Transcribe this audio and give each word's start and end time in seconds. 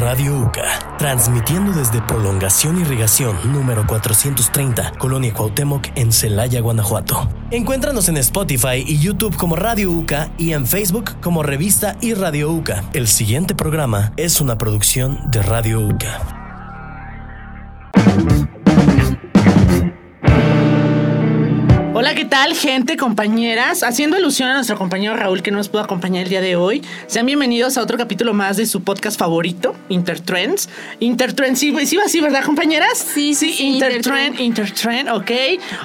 Radio 0.00 0.34
UCA, 0.34 0.96
transmitiendo 0.96 1.72
desde 1.72 2.00
Prolongación 2.00 2.80
Irrigación 2.80 3.36
número 3.52 3.86
430, 3.86 4.92
Colonia 4.98 5.34
Cuauhtémoc, 5.34 5.88
en 5.94 6.10
Celaya, 6.10 6.62
Guanajuato. 6.62 7.28
Encuéntranos 7.50 8.08
en 8.08 8.16
Spotify 8.16 8.82
y 8.86 8.98
YouTube 8.98 9.36
como 9.36 9.56
Radio 9.56 9.90
UCA 9.90 10.32
y 10.38 10.54
en 10.54 10.66
Facebook 10.66 11.20
como 11.20 11.42
Revista 11.42 11.98
y 12.00 12.14
Radio 12.14 12.50
UCA. 12.50 12.82
El 12.94 13.08
siguiente 13.08 13.54
programa 13.54 14.14
es 14.16 14.40
una 14.40 14.56
producción 14.56 15.30
de 15.30 15.42
Radio 15.42 15.80
UCA. 15.80 16.39
¿Qué 22.20 22.26
tal, 22.26 22.54
gente, 22.54 22.98
compañeras? 22.98 23.82
Haciendo 23.82 24.18
alusión 24.18 24.50
a 24.50 24.54
nuestro 24.56 24.76
compañero 24.76 25.16
Raúl 25.16 25.42
que 25.42 25.50
no 25.50 25.56
nos 25.56 25.70
pudo 25.70 25.80
acompañar 25.80 26.24
el 26.24 26.28
día 26.28 26.42
de 26.42 26.54
hoy, 26.54 26.82
sean 27.06 27.24
bienvenidos 27.24 27.78
a 27.78 27.82
otro 27.82 27.96
capítulo 27.96 28.34
más 28.34 28.58
de 28.58 28.66
su 28.66 28.82
podcast 28.82 29.18
favorito, 29.18 29.74
Intertrends. 29.88 30.68
Intertrends, 30.98 31.58
sí, 31.58 31.74
sí 31.86 31.96
va 31.96 32.02
así, 32.04 32.20
¿verdad, 32.20 32.44
compañeras? 32.44 32.98
Sí, 32.98 33.32
sí, 33.32 33.54
sí, 33.54 33.68
Intertrend, 33.68 34.38
Intertrend, 34.38 35.08
ok. 35.08 35.30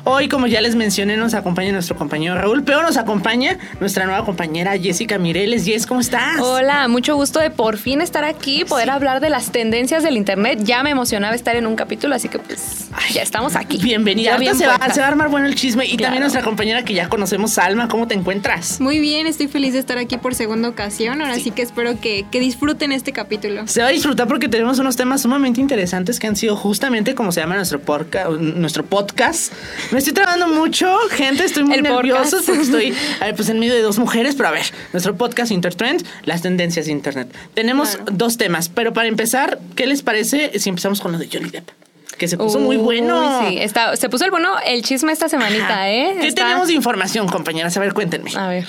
Hoy, 0.03 0.27
como 0.27 0.47
ya 0.47 0.59
les 0.59 0.75
mencioné, 0.75 1.15
nos 1.15 1.33
acompaña 1.33 1.71
nuestro 1.71 1.95
compañero 1.95 2.35
Raúl, 2.35 2.63
pero 2.65 2.81
nos 2.81 2.97
acompaña 2.97 3.57
nuestra 3.79 4.05
nueva 4.05 4.25
compañera 4.25 4.77
Jessica 4.77 5.17
Mireles. 5.17 5.63
Jess, 5.63 5.87
¿cómo 5.87 6.01
estás? 6.01 6.41
Hola, 6.41 6.89
mucho 6.89 7.15
gusto 7.15 7.39
de 7.39 7.49
por 7.49 7.77
fin 7.77 8.01
estar 8.01 8.25
aquí, 8.25 8.65
poder 8.65 8.89
hablar 8.89 9.21
de 9.21 9.29
las 9.29 9.53
tendencias 9.53 10.03
del 10.03 10.17
internet. 10.17 10.59
Ya 10.63 10.83
me 10.83 10.89
emocionaba 10.89 11.33
estar 11.33 11.55
en 11.55 11.65
un 11.65 11.77
capítulo, 11.77 12.13
así 12.13 12.27
que 12.27 12.39
pues 12.39 12.89
ya 13.13 13.21
estamos 13.21 13.55
aquí. 13.55 13.77
Bienvenida. 13.77 14.25
Ya 14.25 14.33
Ahorita 14.33 14.51
bien 14.51 14.59
se, 14.59 14.67
va, 14.67 14.77
puesta. 14.77 14.93
se 14.93 14.99
va 14.99 15.05
a 15.05 15.09
armar 15.09 15.29
bueno 15.29 15.47
el 15.47 15.55
chisme. 15.55 15.85
Y 15.85 15.95
también 15.95 16.24
Claro. 16.24 16.24
Nuestra 16.25 16.41
compañera 16.43 16.83
que 16.83 16.93
ya 16.93 17.07
conocemos, 17.07 17.53
Salma, 17.53 17.87
¿cómo 17.87 18.07
te 18.07 18.15
encuentras? 18.15 18.79
Muy 18.81 18.99
bien, 18.99 19.27
estoy 19.27 19.47
feliz 19.47 19.73
de 19.73 19.79
estar 19.79 19.97
aquí 19.97 20.17
por 20.17 20.33
segunda 20.35 20.67
ocasión. 20.69 21.21
Ahora 21.21 21.35
sí, 21.35 21.51
que 21.51 21.61
espero 21.61 21.99
que, 22.01 22.25
que 22.31 22.39
disfruten 22.39 22.91
este 22.91 23.11
capítulo. 23.13 23.67
Se 23.67 23.81
va 23.81 23.87
a 23.87 23.91
disfrutar 23.91 24.27
porque 24.27 24.47
tenemos 24.49 24.79
unos 24.79 24.95
temas 24.95 25.21
sumamente 25.21 25.61
interesantes 25.61 26.19
que 26.19 26.27
han 26.27 26.35
sido 26.35 26.55
justamente 26.55 27.13
como 27.15 27.31
se 27.31 27.41
llama 27.41 27.55
nuestro, 27.55 27.79
porca- 27.79 28.27
nuestro 28.39 28.85
podcast. 28.85 29.53
Me 29.91 29.99
estoy 29.99 30.13
trabando 30.13 30.47
mucho, 30.47 30.97
gente, 31.11 31.45
estoy 31.45 31.63
muy 31.63 31.81
nervioso 31.81 32.37
porque 32.45 32.61
estoy 32.63 32.93
a 33.21 33.25
ver, 33.25 33.35
pues, 33.35 33.49
en 33.49 33.59
medio 33.59 33.73
de 33.75 33.81
dos 33.81 33.99
mujeres, 33.99 34.35
pero 34.35 34.49
a 34.49 34.51
ver, 34.51 34.65
nuestro 34.93 35.15
podcast 35.15 35.51
Intertrend, 35.51 36.03
las 36.23 36.41
tendencias 36.41 36.87
de 36.87 36.91
Internet. 36.91 37.33
Tenemos 37.53 37.95
Claro. 37.97 38.11
dos 38.13 38.37
temas, 38.37 38.69
pero 38.69 38.93
para 38.93 39.07
empezar, 39.07 39.59
¿qué 39.75 39.85
les 39.85 40.01
parece 40.01 40.57
si 40.59 40.69
empezamos 40.69 40.99
con 41.01 41.11
lo 41.11 41.17
de 41.19 41.29
Johnny 41.31 41.49
Depp? 41.49 41.69
Que 42.17 42.27
se 42.27 42.37
puso 42.37 42.59
muy 42.59 42.77
Uy, 42.77 42.83
bueno. 42.83 43.47
Sí, 43.49 43.57
está, 43.59 43.95
se 43.97 44.07
puso 44.09 44.25
el 44.25 44.31
bueno 44.31 44.55
el 44.65 44.81
chisme 44.83 45.11
esta 45.11 45.27
semanita, 45.29 45.65
Ajá. 45.65 45.91
¿eh? 45.91 46.15
¿Qué 46.21 46.27
Está- 46.27 46.43
tenemos 46.43 46.67
de 46.67 46.73
información, 46.73 47.27
compañeras? 47.27 47.75
A 47.75 47.79
ver, 47.79 47.93
cuéntenme. 47.93 48.31
A 48.35 48.47
ver. 48.47 48.65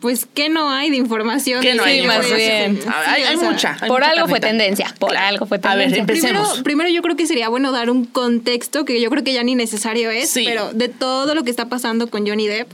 Pues, 0.00 0.26
¿qué 0.34 0.50
no 0.50 0.68
hay 0.70 0.90
de 0.90 0.96
información? 0.98 1.62
¿Qué 1.62 1.74
no 1.74 1.82
hay 1.82 2.02
de 2.02 2.06
más 2.06 2.18
juego? 2.18 2.36
bien. 2.36 2.78
Ver, 2.78 2.84
hay, 3.06 3.22
hay 3.24 3.34
o 3.36 3.40
sea, 3.40 3.50
mucha. 3.50 3.76
hay 3.80 3.88
por 3.88 4.00
mucha 4.00 4.12
algo 4.12 4.28
fue 4.28 4.40
tendencia, 4.40 4.94
por 4.98 5.10
Claro. 5.10 5.26
algo 5.26 5.46
fue 5.46 5.56
A 5.62 5.74
ver, 5.74 5.90
tendencia. 5.90 6.00
empecemos. 6.02 6.48
Primero, 6.48 6.64
primero 6.64 6.90
yo 6.90 7.02
creo 7.02 7.16
que 7.16 7.26
sería 7.26 7.48
bueno 7.48 7.72
dar 7.72 7.88
un 7.90 8.04
contexto 8.04 8.84
que 8.84 9.00
yo 9.00 9.08
creo 9.10 9.24
que 9.24 9.32
ya 9.32 9.42
ni 9.42 9.54
necesario 9.54 10.10
es, 10.10 10.30
Sí. 10.30 10.44
pero 10.46 10.70
de 10.72 10.88
todo 10.88 11.34
lo 11.34 11.44
que 11.44 11.50
está 11.50 11.68
pasando 11.70 12.08
con 12.10 12.26
Johnny 12.26 12.46
Depp, 12.46 12.70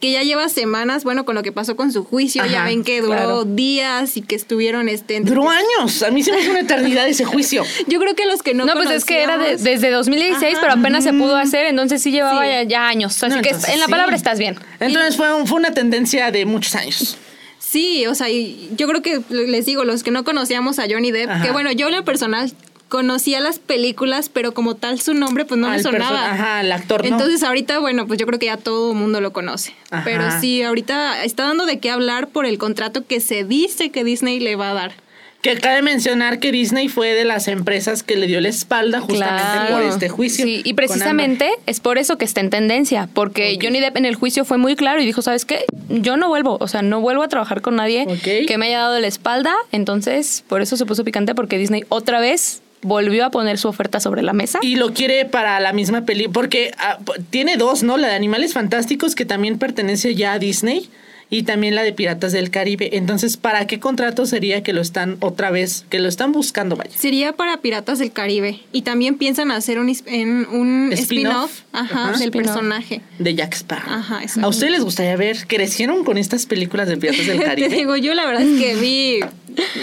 que 0.00 0.12
ya 0.12 0.22
lleva 0.22 0.48
semanas, 0.48 1.04
bueno, 1.04 1.24
con 1.26 1.34
lo 1.34 1.42
que 1.42 1.52
pasó 1.52 1.76
con 1.76 1.92
su 1.92 2.04
juicio, 2.04 2.42
ya 2.46 2.64
ven 2.64 2.84
que 2.84 3.00
duró 3.02 3.12
claro. 3.12 3.44
días 3.44 4.16
y 4.16 4.22
que 4.22 4.34
estuvieron 4.34 4.88
este 4.88 5.20
Duró 5.20 5.48
años. 5.50 6.02
A 6.02 6.10
mí 6.10 6.22
se 6.22 6.32
me 6.32 6.40
hizo 6.40 6.50
una 6.50 6.60
eternidad 6.60 7.06
ese 7.06 7.24
juicio. 7.26 7.64
Yo 7.86 8.00
creo 8.00 8.14
que 8.14 8.24
los 8.26 8.42
que 8.42 8.54
no 8.54 8.64
No, 8.64 8.72
pues 8.72 8.90
es 8.90 9.04
que 9.04 9.22
era 9.22 9.36
de- 9.36 9.56
desde 9.58 9.90
2016, 9.90 10.54
Ajá. 10.54 10.60
pero 10.62 10.72
apenas 10.80 11.04
se 11.04 11.12
pudo 11.12 11.36
hacer, 11.36 11.66
entonces 11.66 12.02
sí 12.02 12.10
llevaba 12.10 12.42
Sí. 12.42 12.48
ya, 12.50 12.62
ya 12.62 12.88
años. 12.88 13.22
Así 13.22 13.36
No, 13.36 13.42
que 13.42 13.50
en 13.50 13.78
la 13.78 13.84
sí. 13.86 13.90
palabra 13.90 14.16
estás 14.16 14.38
bien. 14.38 14.56
Entonces 14.80 15.16
fue, 15.16 15.34
un- 15.34 15.46
fue 15.46 15.58
una 15.58 15.72
tendencia 15.74 16.30
de 16.30 16.46
muchos 16.46 16.74
años. 16.76 17.18
Sí, 17.58 18.06
o 18.06 18.14
sea, 18.14 18.28
y 18.30 18.70
yo 18.76 18.88
creo 18.88 19.02
que 19.02 19.20
les 19.28 19.66
digo, 19.66 19.84
los 19.84 20.02
que 20.02 20.10
no 20.10 20.24
conocíamos 20.24 20.78
a 20.78 20.86
Johnny 20.90 21.10
Depp, 21.12 21.30
Ajá. 21.30 21.44
que 21.44 21.50
bueno, 21.52 21.70
yo 21.72 21.88
en 21.88 21.94
lo 21.96 22.04
personal 22.04 22.50
conocía 22.90 23.40
las 23.40 23.58
películas, 23.58 24.28
pero 24.28 24.52
como 24.52 24.74
tal 24.74 25.00
su 25.00 25.14
nombre 25.14 25.46
pues 25.46 25.58
no 25.58 25.68
Al 25.68 25.78
me 25.78 25.82
sonaba. 25.82 26.30
ajá, 26.32 26.58
al 26.58 26.70
actor, 26.72 27.02
¿no? 27.02 27.08
Entonces 27.16 27.42
ahorita, 27.42 27.78
bueno, 27.78 28.06
pues 28.06 28.18
yo 28.18 28.26
creo 28.26 28.38
que 28.38 28.46
ya 28.46 28.58
todo 28.58 28.92
el 28.92 28.98
mundo 28.98 29.22
lo 29.22 29.32
conoce. 29.32 29.72
Ajá. 29.90 30.02
Pero 30.04 30.24
sí, 30.42 30.62
ahorita 30.62 31.24
está 31.24 31.44
dando 31.44 31.64
de 31.64 31.78
qué 31.78 31.90
hablar 31.90 32.28
por 32.28 32.44
el 32.44 32.58
contrato 32.58 33.06
que 33.06 33.20
se 33.20 33.44
dice 33.44 33.90
que 33.90 34.04
Disney 34.04 34.40
le 34.40 34.56
va 34.56 34.72
a 34.72 34.74
dar. 34.74 34.92
Que 35.40 35.56
cabe 35.56 35.80
mencionar 35.80 36.38
que 36.38 36.52
Disney 36.52 36.88
fue 36.88 37.14
de 37.14 37.24
las 37.24 37.48
empresas 37.48 38.02
que 38.02 38.14
le 38.16 38.26
dio 38.26 38.42
la 38.42 38.50
espalda 38.50 39.00
justamente 39.00 39.42
Claro. 39.42 39.76
por 39.76 39.82
este 39.84 40.10
juicio. 40.10 40.44
Sí, 40.44 40.60
y 40.64 40.74
precisamente 40.74 41.48
es 41.64 41.80
por 41.80 41.96
eso 41.96 42.18
que 42.18 42.26
está 42.26 42.40
en 42.42 42.50
tendencia, 42.50 43.08
porque. 43.14 43.56
Johnny 43.62 43.80
Depp 43.80 43.96
en 43.96 44.04
el 44.04 44.16
juicio 44.16 44.44
fue 44.44 44.58
muy 44.58 44.76
claro 44.76 45.00
y 45.00 45.06
dijo, 45.06 45.22
¿sabes 45.22 45.46
qué? 45.46 45.64
Yo 45.88 46.18
no 46.18 46.28
vuelvo, 46.28 46.58
o 46.60 46.68
sea, 46.68 46.82
no 46.82 47.00
vuelvo 47.00 47.22
a 47.22 47.28
trabajar 47.28 47.62
con 47.62 47.76
nadie 47.76 48.04
que 48.46 48.58
me 48.58 48.66
haya 48.66 48.80
dado 48.80 49.00
la 49.00 49.06
espalda, 49.06 49.54
entonces 49.72 50.44
por 50.46 50.60
eso 50.60 50.76
se 50.76 50.84
puso 50.84 51.04
picante 51.04 51.34
porque 51.34 51.56
Disney 51.56 51.84
otra 51.88 52.20
vez 52.20 52.60
volvió 52.82 53.24
a 53.26 53.30
poner 53.30 53.58
su 53.58 53.68
oferta 53.68 54.00
sobre 54.00 54.22
la 54.22 54.32
mesa. 54.32 54.58
Y 54.62 54.76
lo 54.76 54.92
quiere 54.94 55.24
para 55.26 55.60
la 55.60 55.72
misma 55.72 56.04
peli, 56.06 56.28
porque 56.28 56.72
ah, 56.78 56.98
tiene 57.30 57.56
dos, 57.56 57.82
¿no? 57.82 57.96
La 57.96 58.08
de 58.08 58.14
Animales 58.14 58.52
Fantásticos, 58.54 59.14
que 59.14 59.24
también 59.24 59.58
pertenece 59.58 60.14
ya 60.14 60.32
a 60.32 60.38
Disney, 60.38 60.88
y 61.32 61.44
también 61.44 61.76
la 61.76 61.84
de 61.84 61.92
Piratas 61.92 62.32
del 62.32 62.50
Caribe. 62.50 62.96
Entonces, 62.96 63.36
¿para 63.36 63.64
qué 63.68 63.78
contrato 63.78 64.26
sería 64.26 64.64
que 64.64 64.72
lo 64.72 64.80
están 64.80 65.16
otra 65.20 65.52
vez, 65.52 65.84
que 65.88 66.00
lo 66.00 66.08
están 66.08 66.32
buscando, 66.32 66.74
vaya? 66.74 66.90
Sería 66.96 67.34
para 67.34 67.58
Piratas 67.58 68.00
del 68.00 68.10
Caribe. 68.10 68.58
Y 68.72 68.82
también 68.82 69.16
piensan 69.16 69.52
hacer 69.52 69.78
un, 69.78 69.88
is- 69.90 70.02
en 70.06 70.44
un 70.48 70.92
Spin-off. 70.92 71.52
spin-off 71.52 71.60
ajá, 71.72 72.08
Ajá. 72.10 72.18
del 72.18 72.32
personaje. 72.32 73.02
De 73.20 73.36
Jack 73.36 73.54
Sparrow. 73.54 73.92
Ajá, 73.94 74.22
exacto. 74.22 74.44
¿A 74.44 74.48
ustedes 74.48 74.72
les 74.72 74.82
gustaría 74.82 75.14
ver? 75.16 75.46
¿Crecieron 75.46 76.02
con 76.02 76.18
estas 76.18 76.46
películas 76.46 76.88
de 76.88 76.96
Piratas 76.96 77.24
del 77.24 77.38
Te 77.38 77.44
Caribe? 77.44 77.68
digo, 77.68 77.96
yo 77.96 78.12
la 78.14 78.26
verdad 78.26 78.42
es 78.42 78.60
que 78.60 78.74
vi 78.74 79.20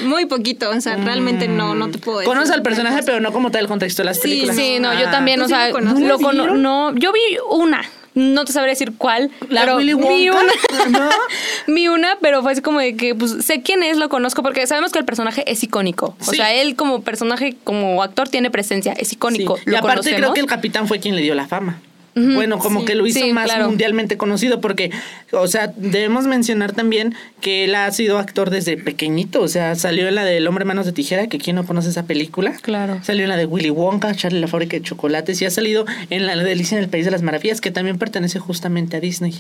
muy 0.04 0.26
poquito, 0.26 0.70
o 0.70 0.82
sea, 0.82 0.96
realmente 0.98 1.48
no, 1.48 1.76
no 1.76 1.90
te 1.90 1.98
puedo 1.98 2.20
decir. 2.20 2.30
Conoces 2.34 2.52
al 2.54 2.62
personaje, 2.62 3.02
pero 3.06 3.20
no 3.20 3.32
como 3.32 3.52
tal 3.52 3.62
el 3.62 3.68
contexto 3.68 4.02
de 4.02 4.06
las 4.08 4.18
Sí, 4.18 4.22
películas. 4.24 4.56
Sí, 4.56 4.80
no, 4.80 4.94
yo 4.94 5.08
Ah. 5.08 5.12
también, 5.12 5.40
¿Tú 5.40 5.46
o 5.46 5.48
sí 5.48 5.54
sea, 5.54 5.70
lo 5.70 6.20
cono- 6.20 6.56
no, 6.56 6.94
yo 6.96 7.12
vi 7.14 7.20
una. 7.52 7.82
No 8.14 8.46
te 8.46 8.52
sabría 8.52 8.72
decir 8.72 8.94
cuál. 8.98 9.30
¿La 9.50 9.62
pero 9.62 9.76
Willy 9.78 9.94
vi 9.94 10.30
una. 10.32 10.42
¿No? 10.90 11.10
vi 11.68 11.88
una, 11.88 12.18
pero 12.20 12.42
fue 12.42 12.54
así 12.54 12.62
como 12.62 12.80
de 12.80 12.96
que, 12.96 13.14
pues, 13.14 13.46
sé 13.46 13.62
quién 13.62 13.84
es, 13.84 13.98
lo 13.98 14.10
conozco, 14.10 14.42
porque 14.42 14.66
sabemos 14.66 14.92
que 14.92 14.98
el 14.98 15.06
personaje 15.06 15.44
es 15.52 15.62
icónico. 15.64 16.16
O 16.20 16.32
Sí. 16.32 16.38
sea, 16.38 16.52
él 16.52 16.76
como 16.76 17.04
personaje, 17.04 17.56
como 17.64 18.02
actor, 18.02 18.28
tiene 18.28 18.50
presencia, 18.50 18.94
es 18.94 19.14
icónico. 19.14 19.58
Sí. 19.58 19.64
Lo 19.68 19.74
y 19.74 19.76
aparte 19.76 19.98
conocemos. 19.98 20.20
creo 20.22 20.34
que 20.34 20.40
el 20.40 20.48
capitán 20.48 20.88
fue 20.88 21.00
quien 21.00 21.16
le 21.16 21.22
dio 21.22 21.36
la 21.36 21.48
fama. 21.48 21.80
Bueno, 22.34 22.60
como 22.60 22.80
sí. 22.82 22.86
que 22.88 22.96
lo 22.96 23.06
hizo 23.08 23.20
Sí, 23.20 23.32
más 23.34 23.46
claro. 23.46 23.68
mundialmente 23.68 24.18
conocido 24.18 24.60
porque, 24.62 24.92
o 25.32 25.48
sea, 25.48 25.72
debemos 25.76 26.26
mencionar 26.26 26.74
también 26.74 27.16
que 27.42 27.64
él 27.66 27.76
ha 27.76 27.92
sido 27.92 28.18
actor 28.18 28.50
desde 28.50 28.78
pequeñito, 28.78 29.42
o 29.42 29.48
sea, 29.48 29.76
salió 29.76 30.08
en 30.08 30.16
la 30.16 30.26
del 30.26 30.48
Hombre 30.48 30.66
Manos 30.66 30.86
de 30.86 30.92
Tijera, 30.92 31.28
que 31.28 31.38
quién 31.38 31.56
no 31.56 31.66
conoce 31.66 31.90
esa 31.90 32.04
película. 32.06 32.54
Claro. 32.62 33.00
Salió 33.04 33.24
en 33.24 33.30
la 33.30 33.38
de 33.38 33.46
Willy 33.46 33.70
Wonka, 33.70 34.14
Charlie 34.16 34.40
la 34.40 34.48
fábrica 34.48 34.78
de 34.78 34.84
chocolates 34.84 35.42
y 35.42 35.46
ha 35.46 35.52
salido 35.52 35.86
en 36.10 36.26
la 36.26 36.36
de 36.36 36.52
Alicia 36.52 36.78
en 36.78 36.84
el 36.84 36.90
País 36.90 37.06
de 37.06 37.12
las 37.12 37.22
Maravillas, 37.22 37.62
que 37.62 37.72
también 37.72 37.98
pertenece 37.98 38.40
justamente 38.40 38.98
a 38.98 39.00
Disney. 39.00 39.34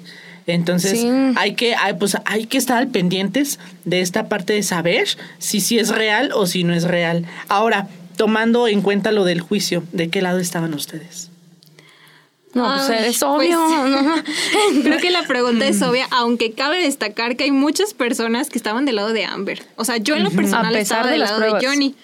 Entonces, 0.45 0.99
Sí. 1.01 1.09
hay 1.35 1.55
que 1.55 1.75
hay, 1.75 1.93
pues 1.95 2.17
hay 2.25 2.45
que 2.45 2.57
estar 2.57 2.77
al 2.77 2.87
pendientes 2.87 3.59
de 3.85 4.01
esta 4.01 4.29
parte 4.29 4.53
de 4.53 4.63
saber 4.63 5.07
si 5.39 5.59
sí 5.61 5.77
es 5.79 5.89
real 5.89 6.31
o 6.33 6.45
si 6.45 6.63
no 6.63 6.73
es 6.73 6.83
real. 6.83 7.25
Ahora, 7.49 7.87
tomando 8.15 8.67
en 8.67 8.81
cuenta 8.81 9.11
lo 9.11 9.25
del 9.25 9.41
juicio, 9.41 9.83
¿de 9.93 10.09
qué 10.09 10.21
lado 10.21 10.39
estaban 10.39 10.73
ustedes? 10.73 11.31
No, 12.53 12.63
pues 12.73 12.89
Ay, 12.89 13.09
es 13.09 13.21
obvio. 13.23 13.59
pues, 13.67 13.89
¿no? 14.75 14.81
Creo 14.83 14.99
que 14.99 15.09
la 15.11 15.23
pregunta 15.23 15.67
es 15.67 15.81
obvia, 15.81 16.07
aunque 16.11 16.53
cabe 16.53 16.79
destacar 16.81 17.35
que 17.35 17.43
hay 17.43 17.51
muchas 17.51 17.93
personas 17.93 18.49
que 18.49 18.57
estaban 18.57 18.85
del 18.85 18.95
lado 18.95 19.13
de 19.13 19.25
Amber. 19.25 19.63
O 19.75 19.85
sea, 19.85 19.97
yo 19.97 20.15
en 20.15 20.23
lo 20.23 20.31
personal 20.31 20.75
estaba 20.75 21.05
de 21.05 21.11
del 21.11 21.19
lado 21.21 21.37
pruebas. 21.37 21.61
de 21.61 21.67
Johnny. 21.67 21.95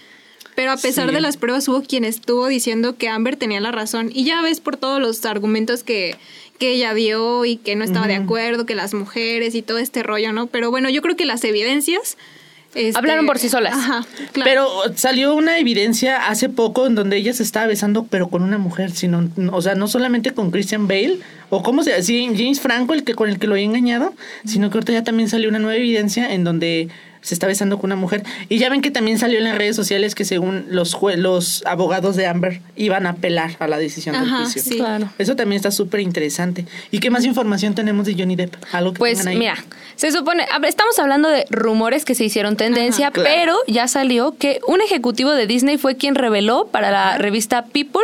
Pero 0.56 0.72
a 0.72 0.78
pesar 0.78 1.10
Sí. 1.10 1.16
de 1.16 1.22
las 1.22 1.38
pruebas 1.38 1.68
hubo 1.68 1.82
quien 1.82 2.06
estuvo 2.06 2.46
diciendo 2.48 2.96
que 2.98 3.10
Amber 3.10 3.38
tenía 3.38 3.60
la 3.60 3.72
razón. 3.72 4.12
Y 4.14 4.24
ya 4.26 4.42
ves 4.44 4.60
por 4.60 4.78
todos 4.78 5.02
los 5.02 5.26
argumentos 5.26 5.82
que, 5.84 6.16
que 6.60 6.74
ella 6.74 6.94
dio 6.94 7.44
y 7.46 7.58
que 7.58 7.76
no 7.76 7.84
estaba 7.84 8.06
de 8.06 8.16
acuerdo, 8.16 8.68
que 8.68 8.76
las 8.76 8.94
mujeres 8.94 9.56
y 9.56 9.64
todo 9.64 9.80
este 9.80 10.04
rollo, 10.04 10.32
¿no? 10.32 10.46
Pero 10.46 10.70
bueno, 10.70 10.90
yo 10.90 11.02
creo 11.02 11.16
que 11.16 11.26
las 11.26 11.44
evidencias... 11.44 12.18
este, 12.76 12.98
Hablaron 12.98 13.26
por 13.26 13.40
sí 13.40 13.50
solas. 13.50 13.74
Ajá, 13.74 14.06
claro. 14.32 14.50
Pero 14.50 14.96
salió 14.96 15.36
una 15.36 15.60
evidencia 15.60 16.28
hace 16.28 16.50
poco 16.50 16.88
en 16.88 16.96
donde 16.96 17.18
ella 17.18 17.34
se 17.34 17.44
estaba 17.44 17.68
besando, 17.68 18.06
pero 18.10 18.30
con 18.30 18.42
una 18.44 18.58
mujer, 18.58 18.92
sino, 18.92 19.30
o 19.52 19.62
sea, 19.62 19.76
no 19.76 19.88
solamente 19.88 20.32
con 20.32 20.52
Christian 20.52 20.88
Bale, 20.88 21.20
o 21.50 21.62
cómo 21.62 21.84
se 21.84 22.02
sí, 22.02 22.30
James 22.36 22.60
Franco, 22.60 22.94
el 22.94 23.04
que 23.04 23.14
con 23.14 23.30
el 23.30 23.38
que 23.38 23.48
lo 23.48 23.54
había 23.54 23.66
engañado, 23.66 24.14
sino 24.46 24.70
que 24.70 24.78
ahorita 24.78 24.94
ya 24.94 25.04
también 25.04 25.30
salió 25.30 25.50
una 25.50 25.60
nueva 25.60 25.76
evidencia 25.76 26.34
en 26.34 26.44
donde 26.44 26.90
se 27.24 27.34
está 27.34 27.48
besando 27.48 27.80
con 27.80 27.88
una 27.88 27.96
mujer. 27.96 28.22
Y 28.50 28.60
ya 28.60 28.70
ven 28.70 28.82
que 28.84 28.92
también 28.92 29.18
salió 29.18 29.40
en 29.40 29.46
las 29.46 29.58
redes 29.58 29.76
sociales 29.76 30.14
que 30.14 30.24
según 30.26 30.68
los 30.70 30.96
jue- 30.96 31.16
los 31.16 31.64
abogados 31.66 32.16
de 32.16 32.28
Amber 32.28 32.62
iban 32.76 33.08
a 33.08 33.12
apelar 33.12 33.56
a 33.58 33.68
la 33.68 33.80
decisión 33.80 34.16
del 34.20 34.30
juicio. 34.30 34.62
sí. 34.62 34.78
Claro. 34.78 35.10
Eso 35.18 35.36
también 35.36 35.58
está 35.58 35.72
súper 35.72 36.02
interesante. 36.02 36.66
¿Y 36.92 37.00
qué 37.00 37.10
más 37.10 37.26
información 37.26 37.74
tenemos 37.74 38.06
de 38.06 38.14
Johnny 38.14 38.36
Depp? 38.36 38.56
Algo 38.72 38.94
que 38.94 39.00
Pues 39.00 39.26
ahí. 39.26 39.36
mira, 39.38 39.56
se 39.96 40.12
supone, 40.12 40.46
estamos 40.68 41.00
hablando 41.00 41.30
de 41.30 41.46
rumores 41.50 42.06
que 42.06 42.14
se 42.14 42.24
hicieron 42.26 42.58
tendencia, 42.58 43.08
Ajá, 43.08 43.14
claro. 43.14 43.30
pero 43.34 43.56
ya 43.68 43.88
salió 43.88 44.36
que 44.38 44.60
un 44.68 44.82
ejecutivo 44.82 45.32
de 45.32 45.48
Disney 45.48 45.78
fue 45.78 45.96
quien 45.98 46.16
reveló 46.16 46.68
para 46.72 46.92
la 46.92 47.18
revista 47.18 47.64
People 47.66 48.02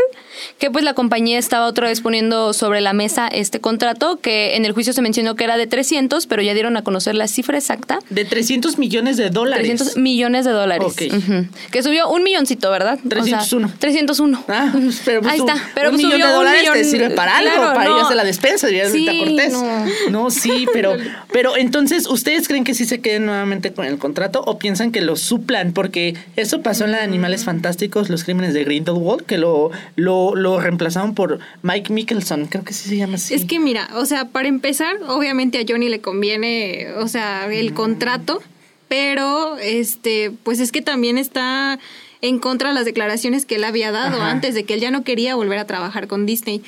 que 0.58 0.72
pues 0.72 0.86
la 0.86 0.94
compañía 0.94 1.38
estaba 1.38 1.66
otra 1.66 1.88
vez 1.90 2.00
poniendo 2.00 2.54
sobre 2.54 2.80
la 2.80 2.94
mesa 2.94 3.28
este 3.28 3.60
contrato 3.60 4.20
que 4.22 4.56
en 4.56 4.64
el 4.64 4.72
juicio 4.72 4.94
se 4.94 5.02
mencionó 5.02 5.36
que 5.36 5.44
era 5.44 5.58
de 5.58 5.68
300, 5.68 6.28
pero 6.28 6.42
ya 6.42 6.54
dieron 6.54 6.78
a 6.78 6.82
conocer 6.84 7.16
la 7.16 7.28
cifra 7.28 7.58
exacta. 7.58 8.00
De 8.10 8.24
300 8.24 8.78
millones 8.78 9.09
millones 9.10 9.18
de 9.18 9.30
dólares. 9.30 9.68
300 9.68 9.98
millones 9.98 10.46
de 10.46 10.52
dólares. 10.52 10.88
Ok. 10.88 11.02
Ujú. 11.18 11.46
Que 11.72 11.84
subió 11.84 12.10
un 12.10 12.24
milloncito, 12.24 12.70
¿verdad? 12.72 12.96
O 12.96 13.10
sea, 13.10 13.10
301. 13.10 13.72
301. 13.80 14.44
Ah, 14.48 14.74
pero 15.06 15.22
pues 15.22 15.34
Ahí 15.34 15.40
un- 15.40 15.50
está. 15.50 15.70
Pero 15.76 15.90
un 15.90 15.96
pues 15.96 16.06
millón 16.06 16.12
subió 16.12 16.28
de 16.28 16.34
dólares 16.34 16.70
te 16.74 16.84
sirve 16.84 17.10
para 17.12 17.38
algo, 17.38 17.52
Claro, 17.56 17.74
para 17.74 17.90
no. 17.90 17.98
ir 18.00 18.06
a 18.06 18.16
la 18.16 18.24
despensa, 18.24 18.68
diría 18.68 18.90
Sí, 18.90 19.08
Rita 19.10 19.26
Cortés. 19.26 19.54
no. 19.54 19.86
No. 20.24 20.30
sí, 20.32 20.68
pero, 20.74 20.94
pero 21.32 21.58
entonces, 21.58 22.08
¿ustedes 22.08 22.48
creen 22.48 22.64
que 22.64 22.74
sí 22.74 22.86
se 22.86 23.02
queden 23.02 23.26
nuevamente 23.26 23.74
con 23.74 23.86
el 23.86 23.98
contrato 23.98 24.42
o 24.46 24.58
piensan 24.60 24.92
que 24.92 25.02
lo 25.02 25.16
suplan? 25.16 25.74
Porque 25.74 26.16
eso 26.36 26.62
pasó 26.62 26.86
en 26.86 26.92
la 26.92 26.98
de 27.00 27.04
Animales 27.04 27.44
Fantásticos, 27.46 28.10
los 28.10 28.24
crímenes 28.24 28.54
de 28.54 28.64
Grindelwald, 28.64 29.24
que 29.26 29.38
lo, 29.38 29.72
lo, 29.96 30.36
lo 30.36 30.60
reemplazaron 30.60 31.16
por 31.16 31.40
Mike 31.64 31.92
Mickelson, 31.94 32.46
creo 32.48 32.64
que 32.64 32.74
sí 32.74 32.90
se 32.90 32.98
llama 32.98 33.16
así. 33.16 33.34
Es 33.34 33.46
que 33.46 33.60
mira, 33.60 33.90
o 33.96 34.06
sea, 34.06 34.26
para 34.26 34.48
empezar, 34.48 34.96
obviamente 35.08 35.58
a 35.60 35.64
Johnny 35.68 35.90
le 35.90 36.02
conviene, 36.02 36.88
o 36.98 37.08
sea, 37.08 37.48
el 37.52 37.74
contrato, 37.74 38.42
pero 38.90 39.58
este, 39.60 40.32
pues 40.44 40.60
es 40.60 40.74
que 40.74 40.82
también 40.82 41.18
está 41.18 41.80
en 42.22 42.40
contra 42.40 42.70
de 42.70 42.76
las 42.76 42.84
declaraciones 42.84 43.46
que 43.46 43.56
él 43.56 43.64
había 43.64 43.92
dado 43.92 44.18
Ajá. 44.18 44.32
antes 44.32 44.54
de 44.54 44.66
que 44.66 44.74
él 44.74 44.82
ya 44.82 44.92
no 44.92 45.06
quería 45.06 45.36
volver 45.36 45.60
a 45.60 45.66
trabajar 45.66 46.08
con 46.08 46.26
Disney. 46.26 46.62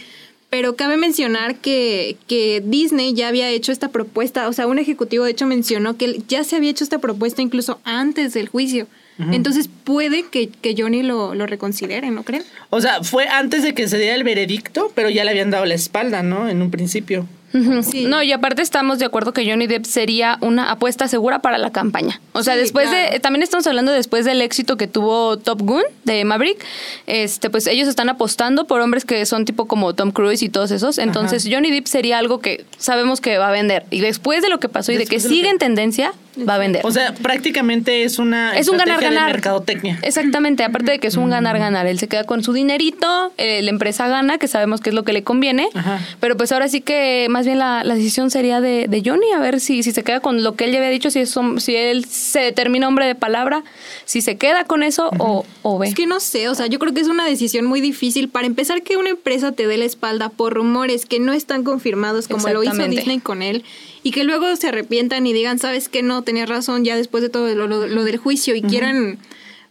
Pero 0.50 0.76
cabe 0.76 0.98
mencionar 0.98 1.56
que, 1.56 2.18
que 2.28 2.62
Disney 2.66 3.14
ya 3.14 3.30
había 3.30 3.50
hecho 3.50 3.72
esta 3.72 3.90
propuesta, 3.90 4.48
o 4.50 4.54
sea, 4.54 4.68
un 4.68 4.80
ejecutivo 4.80 5.26
de 5.26 5.32
hecho 5.32 5.48
mencionó 5.48 5.98
que 5.98 6.06
él 6.06 6.24
ya 6.28 6.44
se 6.44 6.58
había 6.58 6.70
hecho 6.70 6.84
esta 6.84 7.00
propuesta 7.00 7.42
incluso 7.42 7.82
antes 7.84 8.34
del 8.34 8.48
juicio. 8.48 8.88
Entonces 9.32 9.70
puede 9.84 10.24
que, 10.24 10.50
que 10.50 10.74
Johnny 10.76 11.04
lo, 11.04 11.36
lo 11.36 11.46
reconsidere, 11.46 12.10
¿no 12.10 12.24
creen? 12.24 12.44
O 12.72 12.82
sea, 12.82 13.04
fue 13.04 13.28
antes 13.28 13.62
de 13.62 13.76
que 13.76 13.88
se 13.88 14.00
diera 14.00 14.16
el 14.16 14.24
veredicto, 14.24 14.92
pero 14.96 15.12
ya 15.12 15.24
le 15.24 15.30
habían 15.30 15.52
dado 15.52 15.66
la 15.66 15.76
espalda, 15.76 16.24
¿no? 16.24 16.50
En 16.50 16.60
un 16.64 16.72
principio. 16.72 17.28
Sí. 17.84 18.06
No, 18.06 18.24
y 18.24 18.32
aparte 18.32 18.62
estamos 18.62 19.00
de 19.00 19.06
acuerdo 19.06 19.34
que 19.34 19.50
Johnny 19.50 19.68
Depp 19.68 19.86
sería 19.86 20.38
una 20.42 20.72
apuesta 20.72 21.08
segura 21.08 21.40
para 21.40 21.58
la 21.58 21.72
campaña. 21.72 22.22
O 22.34 22.44
sea, 22.44 22.54
Sí, 22.54 22.62
después 22.62 22.90
claro. 22.90 23.12
de, 23.12 23.20
también 23.20 23.44
estamos 23.44 23.68
hablando 23.68 23.92
después 23.92 24.24
del 24.26 24.42
éxito 24.42 24.78
que 24.78 24.88
tuvo 24.88 25.38
Top 25.38 25.62
Gun 25.62 25.84
de 26.06 26.24
Maverick, 26.24 26.64
este, 27.08 27.50
pues 27.50 27.68
ellos 27.68 27.88
están 27.88 28.10
apostando 28.10 28.66
por 28.68 28.80
hombres 28.82 29.04
que 29.06 29.26
son 29.26 29.46
tipo 29.46 29.66
como 29.68 29.94
Tom 29.94 30.12
Cruise 30.12 30.42
y 30.44 30.50
todos 30.50 30.72
esos. 30.72 30.98
Entonces 30.98 31.48
Johnny 31.52 31.72
Depp 31.72 31.88
sería 31.88 32.18
algo 32.20 32.40
que 32.40 32.66
sabemos 32.78 33.20
que 33.22 33.38
va 33.38 33.50
a 33.50 33.52
vender. 33.52 33.86
Y 33.92 34.00
después 34.00 34.42
de 34.42 34.50
lo 34.50 34.60
que 34.60 34.70
pasó 34.70 34.92
y 34.92 34.98
de 34.98 35.06
que 35.06 35.18
de 35.18 35.22
sigue 35.28 35.44
que- 35.44 35.50
en 35.50 35.58
tendencia, 35.58 36.14
va 36.38 36.56
a 36.56 36.58
vender. 36.58 36.82
O 36.86 36.92
sea, 36.92 37.14
prácticamente 37.14 38.04
es 38.04 38.20
una 38.20 38.58
es 38.58 38.68
un 38.68 38.76
estrategia 38.76 38.98
de 38.98 39.04
ganar-ganar. 39.04 39.34
mercadotecnia. 39.34 40.00
Exactamente, 40.02 40.64
aparte 40.64 40.92
de 40.92 41.00
que 41.00 41.08
es 41.08 41.18
un 41.18 41.30
ganar-ganar. 41.30 41.88
Él 41.88 41.98
se 42.00 42.08
queda 42.08 42.24
con 42.24 42.44
su 42.44 42.54
dinerito, 42.54 43.32
eh, 43.38 43.62
la 43.62 43.70
empresa 43.70 44.08
gana, 44.08 44.38
que 44.38 44.48
sabemos 44.48 44.82
que 44.82 44.90
es 44.90 44.96
lo 44.96 45.04
que 45.04 45.14
le 45.14 45.24
conviene. 45.24 45.70
Ajá. 45.74 46.00
Pero 46.20 46.38
pues 46.38 46.52
ahora 46.52 46.68
sí 46.68 46.82
que 46.82 47.28
más 47.30 47.46
bien 47.46 47.60
la, 47.60 47.84
la 47.84 47.96
decisión 47.96 48.30
sería 48.30 48.62
de, 48.62 48.88
de 48.88 49.02
Johnny, 49.06 49.32
a 49.36 49.40
ver 49.40 49.60
si, 49.60 49.84
si 49.84 49.92
se 49.92 50.04
queda 50.04 50.20
con 50.20 50.44
lo 50.44 50.56
que 50.56 50.66
él 50.66 50.72
ya 50.72 50.80
había 50.80 50.90
dicho, 50.90 51.10
si, 51.12 51.20
es, 51.20 51.36
si 51.58 51.76
él 51.76 52.06
se 52.06 52.42
determina 52.42 52.88
hombre 52.88 53.06
de 53.06 53.16
palabra, 53.16 53.64
si 54.06 54.22
se 54.22 54.38
queda 54.38 54.66
con 54.66 54.84
eso 54.84 55.10
o, 55.18 55.46
o 55.62 55.80
ve. 55.80 55.88
Es 55.88 55.96
que 55.96 56.08
no 56.08 56.20
sé, 56.20 56.50
o 56.50 56.56
sea, 56.56 56.68
yo 56.68 56.80
creo 56.80 56.94
que 56.94 57.02
es 57.02 57.08
una 57.08 57.26
decisión 57.26 57.66
muy 57.66 57.82
difícil. 57.82 58.30
Para 58.30 58.48
empezar, 58.48 58.84
que 58.84 58.98
una 58.98 59.10
empresa 59.10 59.52
te 59.52 59.68
dé 59.68 59.78
la 59.78 59.86
espalda 59.86 60.30
por 60.30 60.54
rumores 60.54 61.06
que 61.06 61.20
no 61.20 61.34
están 61.34 61.64
confirmados, 61.64 62.28
como 62.28 62.48
lo 62.50 62.64
hizo. 62.64 62.82
Disney 62.92 63.20
con 63.20 63.42
él, 63.42 63.64
y 64.04 64.12
que 64.12 64.24
luego 64.24 64.56
se 64.56 64.70
arrepientan 64.70 65.28
y 65.28 65.34
digan, 65.34 65.60
sabes 65.60 65.88
que 65.88 66.02
no, 66.02 66.21
tenías 66.24 66.50
razón 66.50 66.84
ya 66.86 66.96
después 66.96 67.22
de 67.24 67.30
todo 67.30 67.48
lo, 67.56 67.68
lo- 67.68 67.88
lo 67.88 68.04
del 68.04 68.18
juicio 68.18 68.56
y 68.56 68.62
quieran, 68.62 69.20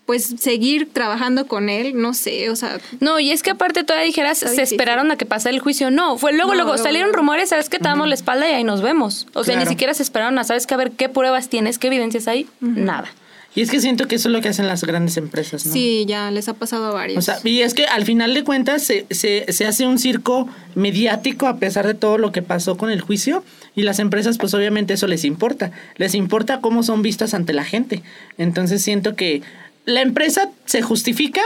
pues, 0.07 0.35
seguir 0.41 0.89
trabajando 0.93 1.47
con 1.47 1.69
él, 1.69 1.93
no 2.01 2.15
sé, 2.15 2.51
o 2.51 2.57
sea, 2.57 2.79
No, 2.99 3.21
y 3.21 3.31
es 3.31 3.43
que 3.45 3.51
aparte 3.51 3.85
todavía 3.85 4.07
dijeras, 4.07 4.39
se 4.39 4.51
difícil. 4.51 4.77
esperaron 4.77 5.11
a 5.13 5.17
que 5.17 5.25
pasara 5.27 5.55
el 5.55 5.61
juicio. 5.61 5.91
No, 5.91 6.19
fue 6.19 6.33
luego, 6.33 6.49
No, 6.49 6.55
luego 6.55 6.71
luego, 6.71 6.83
salieron 6.83 7.09
luego. 7.11 7.19
rumores, 7.19 7.51
sabes 7.51 7.69
que 7.69 7.79
te 7.79 7.85
damos 7.85 8.09
la 8.09 8.15
espalda 8.15 8.49
y 8.51 8.53
ahí 8.55 8.65
nos 8.65 8.83
vemos. 8.83 9.27
O 9.35 9.45
sea, 9.45 9.55
Claro. 9.55 9.69
ni 9.69 9.73
siquiera 9.73 9.95
se 9.95 10.03
esperaron 10.03 10.37
a, 10.39 10.45
sabes 10.45 10.67
que 10.67 10.75
a 10.75 10.77
ver 10.79 10.91
qué 10.93 11.09
pruebas 11.09 11.49
tienes, 11.49 11.79
qué 11.79 11.87
evidencias 11.87 12.27
hay, 12.29 12.47
nada. 12.61 13.09
Y 13.53 13.63
es 13.63 13.71
que 13.73 13.81
siento 13.81 14.07
que 14.07 14.15
eso 14.15 14.29
es 14.29 14.33
lo 14.33 14.41
que 14.41 14.49
hacen 14.49 14.69
las 14.69 14.85
grandes 14.85 15.17
empresas, 15.17 15.67
¿no? 15.67 15.73
sí, 15.73 16.05
ya 16.07 16.31
les 16.31 16.49
ha 16.49 16.55
pasado 16.55 16.87
a 16.87 16.91
varios. 16.93 17.19
O 17.19 17.23
sea, 17.23 17.39
y 17.43 17.63
es 17.63 17.75
que 17.75 17.85
al 17.85 18.05
final 18.05 18.33
de 18.33 18.45
cuentas 18.45 18.83
se, 18.85 19.07
se, 19.11 19.45
se 19.53 19.67
hace 19.67 19.87
un 19.87 19.99
circo 19.99 20.49
mediático 20.77 21.49
a 21.49 21.57
pesar 21.59 21.85
de 21.87 21.95
todo 21.95 22.17
lo 22.17 22.31
que 22.31 22.43
pasó 22.43 22.77
con 22.77 22.91
el 22.91 23.01
juicio 23.01 23.43
y 23.77 23.83
las 23.83 23.99
empresas 23.99 24.39
pues 24.39 24.53
obviamente 24.55 24.95
eso 24.95 25.07
les 25.07 25.25
importa, 25.25 25.71
les 25.97 26.15
importa 26.15 26.61
cómo 26.61 26.83
son 26.83 27.03
vistas 27.03 27.35
ante 27.35 27.53
la 27.53 27.65
gente. 27.65 28.03
Entonces 28.39 28.83
siento 28.83 29.15
que 29.17 29.43
la 29.85 30.01
empresa 30.03 30.51
se 30.67 30.83
justifica, 30.83 31.41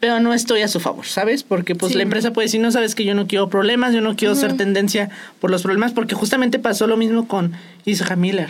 pero 0.00 0.20
no 0.20 0.32
estoy 0.34 0.62
a 0.62 0.68
su 0.68 0.78
favor, 0.80 1.06
¿sabes? 1.06 1.42
Porque 1.42 1.74
pues 1.74 1.92
Sí. 1.92 1.96
la 1.98 2.04
empresa 2.04 2.32
puede 2.32 2.46
decir, 2.46 2.60
no 2.60 2.70
sabes 2.70 2.94
que 2.94 3.04
yo 3.04 3.14
no 3.14 3.26
quiero 3.26 3.48
problemas, 3.48 3.92
yo 3.94 4.00
no 4.00 4.14
quiero 4.16 4.34
ser 4.34 4.56
tendencia 4.56 5.10
por 5.40 5.50
los 5.50 5.62
problemas, 5.62 5.92
porque 5.92 6.14
justamente 6.14 6.58
pasó 6.58 6.86
lo 6.86 6.96
mismo 6.96 7.26
con 7.26 7.52
Isra 7.84 8.14
Miller. 8.16 8.48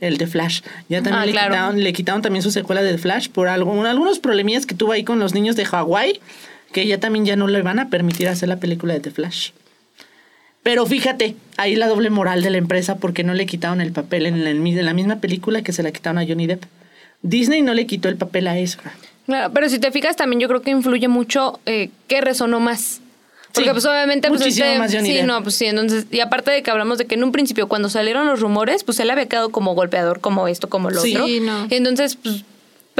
El 0.00 0.16
de 0.16 0.26
Flash. 0.26 0.62
Ya 0.88 1.02
también 1.02 1.14
Ah, 1.22 1.26
le, 1.26 1.32
claro. 1.32 1.50
quitaron, 1.54 1.84
le 1.84 1.92
quitaron 1.92 2.22
también 2.22 2.42
su 2.42 2.50
secuela 2.50 2.82
de 2.82 2.96
Flash 2.96 3.28
por 3.28 3.48
algo, 3.48 3.84
algunos 3.84 4.18
problemillas 4.18 4.64
que 4.64 4.74
tuvo 4.74 4.92
ahí 4.92 5.04
con 5.04 5.18
los 5.18 5.34
niños 5.34 5.56
de 5.56 5.66
Hawái, 5.66 6.20
que 6.72 6.86
ya 6.86 6.98
también 6.98 7.26
ya 7.26 7.36
no 7.36 7.48
le 7.48 7.60
van 7.60 7.78
a 7.78 7.90
permitir 7.90 8.26
hacer 8.28 8.48
la 8.48 8.56
película 8.56 8.94
de 8.94 9.00
The 9.00 9.10
Flash. 9.10 9.50
Pero 10.62 10.84
fíjate, 10.86 11.36
ahí 11.56 11.74
la 11.74 11.88
doble 11.88 12.10
moral 12.10 12.42
de 12.42 12.50
la 12.50 12.58
empresa 12.58 12.96
porque 12.96 13.24
no 13.24 13.32
le 13.34 13.46
quitaron 13.46 13.80
el 13.80 13.92
papel 13.92 14.26
en 14.26 14.44
la, 14.44 14.50
en 14.50 14.84
la 14.84 14.92
misma 14.92 15.16
película 15.16 15.62
que 15.62 15.72
se 15.72 15.82
la 15.82 15.90
quitaron 15.90 16.18
a 16.18 16.26
Johnny 16.26 16.46
Depp. 16.46 16.64
Disney 17.22 17.62
no 17.62 17.74
le 17.74 17.86
quitó 17.86 18.08
el 18.08 18.16
papel 18.16 18.46
a 18.48 18.58
Ezra. 18.58 18.92
Claro, 19.26 19.52
pero 19.54 19.68
si 19.68 19.78
te 19.78 19.90
fijas 19.92 20.16
también 20.16 20.40
yo 20.40 20.48
creo 20.48 20.62
que 20.62 20.70
influye 20.70 21.08
mucho 21.08 21.60
eh, 21.66 21.90
qué 22.08 22.20
resonó 22.20 22.60
más. 22.60 23.00
Porque 23.52 23.68
Sí, 23.70 23.72
pues 23.72 23.84
obviamente 23.86 24.28
pues 24.28 24.42
este- 24.46 24.78
más 24.78 24.92
Johnny 24.92 25.08
sí, 25.08 25.14
Depp. 25.14 25.26
no, 25.26 25.42
pues 25.42 25.54
sí, 25.56 25.66
entonces 25.66 26.06
y 26.10 26.20
aparte 26.20 26.50
de 26.52 26.62
que 26.62 26.70
hablamos 26.70 26.98
de 26.98 27.06
que 27.06 27.14
en 27.16 27.24
un 27.24 27.32
principio 27.32 27.66
cuando 27.68 27.88
salieron 27.88 28.26
los 28.26 28.40
rumores, 28.40 28.84
pues 28.84 29.00
él 29.00 29.10
había 29.10 29.26
quedado 29.26 29.50
como 29.50 29.74
golpeador, 29.74 30.20
como 30.20 30.46
esto, 30.46 30.68
como 30.68 30.90
lo 30.90 31.00
Sí, 31.00 31.14
otro. 31.16 31.26
no. 31.42 31.66
Y 31.68 31.74
entonces 31.74 32.16
pues 32.16 32.44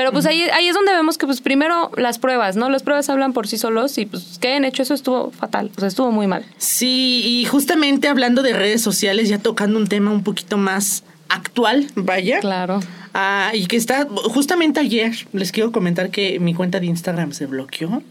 pero 0.00 0.12
pues 0.12 0.24
ahí, 0.24 0.44
ahí 0.54 0.66
es 0.66 0.74
donde 0.74 0.92
vemos 0.92 1.18
que 1.18 1.26
pues 1.26 1.42
primero 1.42 1.90
las 1.98 2.18
pruebas, 2.18 2.56
¿no? 2.56 2.70
Las 2.70 2.82
pruebas 2.82 3.10
hablan 3.10 3.34
por 3.34 3.46
sí 3.46 3.58
solos 3.58 3.98
y 3.98 4.06
pues 4.06 4.38
que 4.40 4.48
hayan 4.48 4.64
hecho 4.64 4.82
eso 4.82 4.94
estuvo 4.94 5.30
fatal, 5.30 5.70
o 5.76 5.78
sea, 5.78 5.88
estuvo 5.88 6.10
muy 6.10 6.26
mal. 6.26 6.46
Sí, 6.56 7.20
y 7.22 7.44
justamente 7.44 8.08
hablando 8.08 8.40
de 8.40 8.54
redes 8.54 8.80
sociales, 8.80 9.28
ya 9.28 9.36
tocando 9.36 9.78
un 9.78 9.88
tema 9.88 10.10
un 10.10 10.22
poquito 10.24 10.56
más 10.56 11.04
actual, 11.28 11.86
vaya. 11.96 12.40
Claro. 12.40 12.80
Ah, 13.12 13.50
y 13.52 13.66
que 13.66 13.76
está, 13.76 14.08
justamente 14.08 14.80
ayer 14.80 15.12
les 15.34 15.52
quiero 15.52 15.70
comentar 15.70 16.08
que 16.08 16.40
mi 16.40 16.54
cuenta 16.54 16.80
de 16.80 16.86
Instagram 16.86 17.32
se 17.32 17.44
bloqueó. 17.44 18.02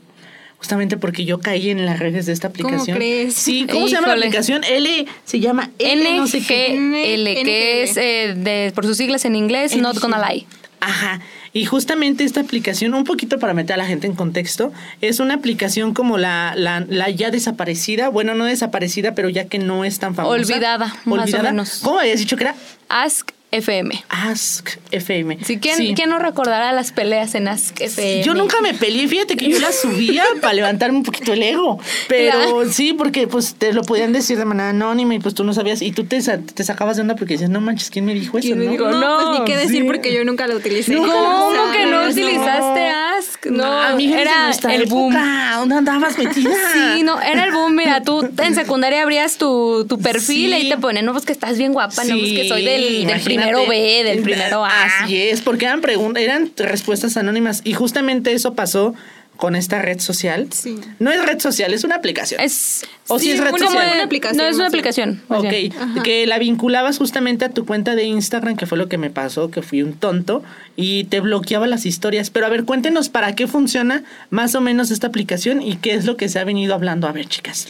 Justamente 0.60 0.96
porque 0.96 1.26
yo 1.26 1.40
caí 1.40 1.72
en 1.72 1.88
las 1.88 1.98
redes 1.98 2.28
de 2.28 2.34
esta 2.34 2.50
¿Cómo 2.50 2.68
aplicación. 2.68 2.98
crees? 2.98 3.34
Sí, 3.34 3.66
¿cómo 3.68 3.88
se 3.88 3.96
llama 3.96 4.10
la 4.10 4.14
aplicación? 4.14 4.64
L, 4.64 5.08
se 5.26 5.40
llama 5.40 5.72
L, 5.80 6.18
no 6.18 6.28
sé 6.28 6.46
qué. 6.46 6.76
NGL, 6.78 7.44
que 7.46 7.82
es 7.82 7.98
eh, 7.98 8.36
de, 8.38 8.72
por 8.76 8.86
sus 8.86 8.98
siglas 8.98 9.26
en 9.26 9.36
inglés, 9.36 9.76
Not 9.76 9.98
Gonna 10.00 10.30
Lie. 10.30 10.46
Ajá. 10.82 11.22
Y 11.54 11.66
justamente 11.66 12.24
esta 12.24 12.42
aplicación, 12.42 12.94
un 12.94 13.04
poquito 13.04 13.40
para 13.40 13.54
meter 13.54 13.74
a 13.74 13.78
la 13.78 13.86
gente 13.86 14.08
en 14.08 14.16
contexto, 14.16 14.72
es 15.02 15.20
una 15.20 15.36
aplicación 15.36 15.94
como 15.94 16.18
la, 16.18 16.54
la, 16.56 16.86
la 16.88 17.10
ya 17.10 17.32
desaparecida, 17.32 18.10
bueno, 18.10 18.36
no 18.36 18.46
desaparecida, 18.46 19.16
pero 19.16 19.30
ya 19.30 19.46
que 19.46 19.60
no 19.60 19.84
es 19.84 20.00
tan 20.00 20.16
famosa. 20.16 20.36
Olvidada, 20.36 20.96
más 21.06 21.34
o 21.34 21.44
menos. 21.44 21.80
¿Cómo 21.84 22.00
habías 22.00 22.20
dicho 22.20 22.38
que 22.38 22.44
era? 22.44 22.56
Ask 22.88 23.32
FM. 23.52 24.04
Ask 24.10 24.70
FM. 24.92 25.40
Sí, 25.44 25.58
¿quién, 25.60 25.76
Sí. 25.78 25.94
¿quién 25.96 26.10
no 26.10 26.20
recordará 26.20 26.72
las 26.72 26.92
peleas 26.92 27.34
en 27.36 27.48
Ask 27.48 27.82
FM? 27.82 28.24
Yo 28.24 28.34
nunca 28.36 28.62
me 28.62 28.74
peleé, 28.76 29.08
fíjate 29.08 29.36
que 29.36 29.50
yo 29.50 29.60
la 29.60 29.72
subía 29.72 30.24
para 30.42 30.54
levantarme 30.54 30.98
un 30.98 31.04
poquito 31.04 31.34
el 31.34 31.42
ego. 31.42 31.80
Pero 32.08 32.32
Claro. 32.32 32.72
sí, 32.72 32.94
porque 32.94 33.28
pues 33.28 33.56
te 33.56 33.74
lo 33.74 33.82
podían 33.82 34.14
decir 34.14 34.38
de 34.38 34.46
manera 34.46 34.70
anónima 34.70 35.16
y 35.16 35.20
pues 35.20 35.34
tú 35.34 35.44
no 35.44 35.54
sabías. 35.54 35.82
Y 35.82 35.92
tú 35.92 36.04
te, 36.06 36.20
te 36.22 36.64
sacabas 36.64 36.98
de 36.98 37.02
onda 37.02 37.16
porque 37.16 37.34
decías, 37.34 37.50
no 37.50 37.60
manches, 37.62 37.90
¿quién 37.90 38.06
me 38.06 38.14
dijo 38.14 38.38
eso? 38.38 38.46
¿Quién 38.48 38.60
me 38.60 38.66
no? 38.66 38.72
dijo? 38.72 38.90
no, 38.92 39.00
no, 39.00 39.26
pues 39.30 39.40
ni 39.40 39.46
qué 39.46 39.58
decir 39.58 39.82
sí. 39.82 39.88
porque 39.88 40.14
yo 40.14 40.24
nunca 40.26 40.46
lo 40.48 40.56
utilicé. 40.56 40.94
No, 40.94 41.08
¿Cómo 41.08 41.72
que 41.72 41.86
no 41.86 42.04
no. 42.04 42.10
utilizaste 42.12 42.88
Ask? 42.90 43.39
No, 43.50 43.98
eres 43.98 43.98
de 43.98 44.22
era 44.22 44.76
el 44.76 44.86
boom. 44.88 45.16
¿Dónde 45.56 45.76
andabas 45.76 46.18
metida? 46.18 46.50
Sí, 46.74 47.04
no, 47.04 47.22
era 47.22 47.46
el 47.46 47.52
boom. 47.52 47.76
Mira, 47.76 48.02
tú 48.04 48.28
en 48.38 48.56
secundaria 48.56 49.04
abrías 49.04 49.38
tu, 49.38 49.86
tu 49.88 50.00
perfil 50.00 50.54
Sí. 50.54 50.66
y 50.66 50.70
te 50.70 50.78
ponen, 50.78 51.06
no, 51.06 51.14
pues 51.14 51.26
que 51.26 51.32
estás 51.32 51.58
bien 51.58 51.74
guapa, 51.74 52.04
no, 52.04 52.18
pues 52.18 52.34
que 52.34 52.48
soy 52.48 52.66
del, 52.66 53.22
primero 53.24 53.66
B, 53.66 54.04
del 54.04 54.22
primero 54.22 54.66
A. 54.66 54.72
Así 55.04 55.22
es, 55.22 55.42
porque 55.42 55.66
eran 55.66 55.82
preguntas, 55.82 56.22
eran 56.24 56.52
respuestas 56.58 57.18
anónimas. 57.18 57.62
Y 57.64 57.74
justamente 57.74 58.34
eso 58.34 58.54
pasó 58.56 58.94
con 59.40 59.56
esta 59.56 59.82
red 59.82 60.00
social. 60.00 60.50
Sí. 60.52 60.78
No 61.00 61.12
es 61.12 61.26
red 61.26 61.40
social, 61.40 61.74
es 61.74 61.86
una 61.86 61.96
aplicación. 61.96 62.42
Es, 62.42 62.86
O 63.08 63.20
si 63.20 63.32
es 63.32 63.40
red 63.40 63.52
como 63.52 63.66
social. 63.66 63.90
Una 63.94 64.04
aplicación, 64.04 64.38
No, 64.38 64.50
es 64.50 64.58
una 64.58 64.68
aplicación. 64.68 65.24
Ok, 65.30 66.04
que 66.04 66.28
la 66.28 66.38
vinculabas 66.40 66.98
justamente 66.98 67.46
a 67.46 67.50
tu 67.50 67.66
cuenta 67.66 67.96
de 67.96 68.04
Instagram, 68.04 68.58
que 68.58 68.66
fue 68.66 68.78
lo 68.78 68.90
que 68.90 68.98
me 68.98 69.10
pasó, 69.10 69.50
que 69.50 69.62
fui 69.62 69.82
un 69.82 69.94
tonto, 69.94 70.44
y 70.76 71.06
te 71.06 71.22
bloqueaba 71.22 71.68
las 71.68 71.86
historias. 71.86 72.30
Pero 72.30 72.48
a 72.48 72.50
ver, 72.50 72.66
cuéntenos 72.66 73.08
para 73.08 73.34
qué 73.34 73.48
funciona 73.48 74.04
más 74.30 74.56
o 74.56 74.62
menos 74.62 74.92
esta 74.92 75.08
aplicación 75.08 75.62
y 75.62 75.78
qué 75.78 75.94
es 75.94 76.06
lo 76.06 76.18
que 76.18 76.28
se 76.28 76.40
ha 76.40 76.44
venido 76.44 76.74
hablando. 76.74 77.08
A 77.08 77.14
ver, 77.14 77.28
chicas. 77.28 77.70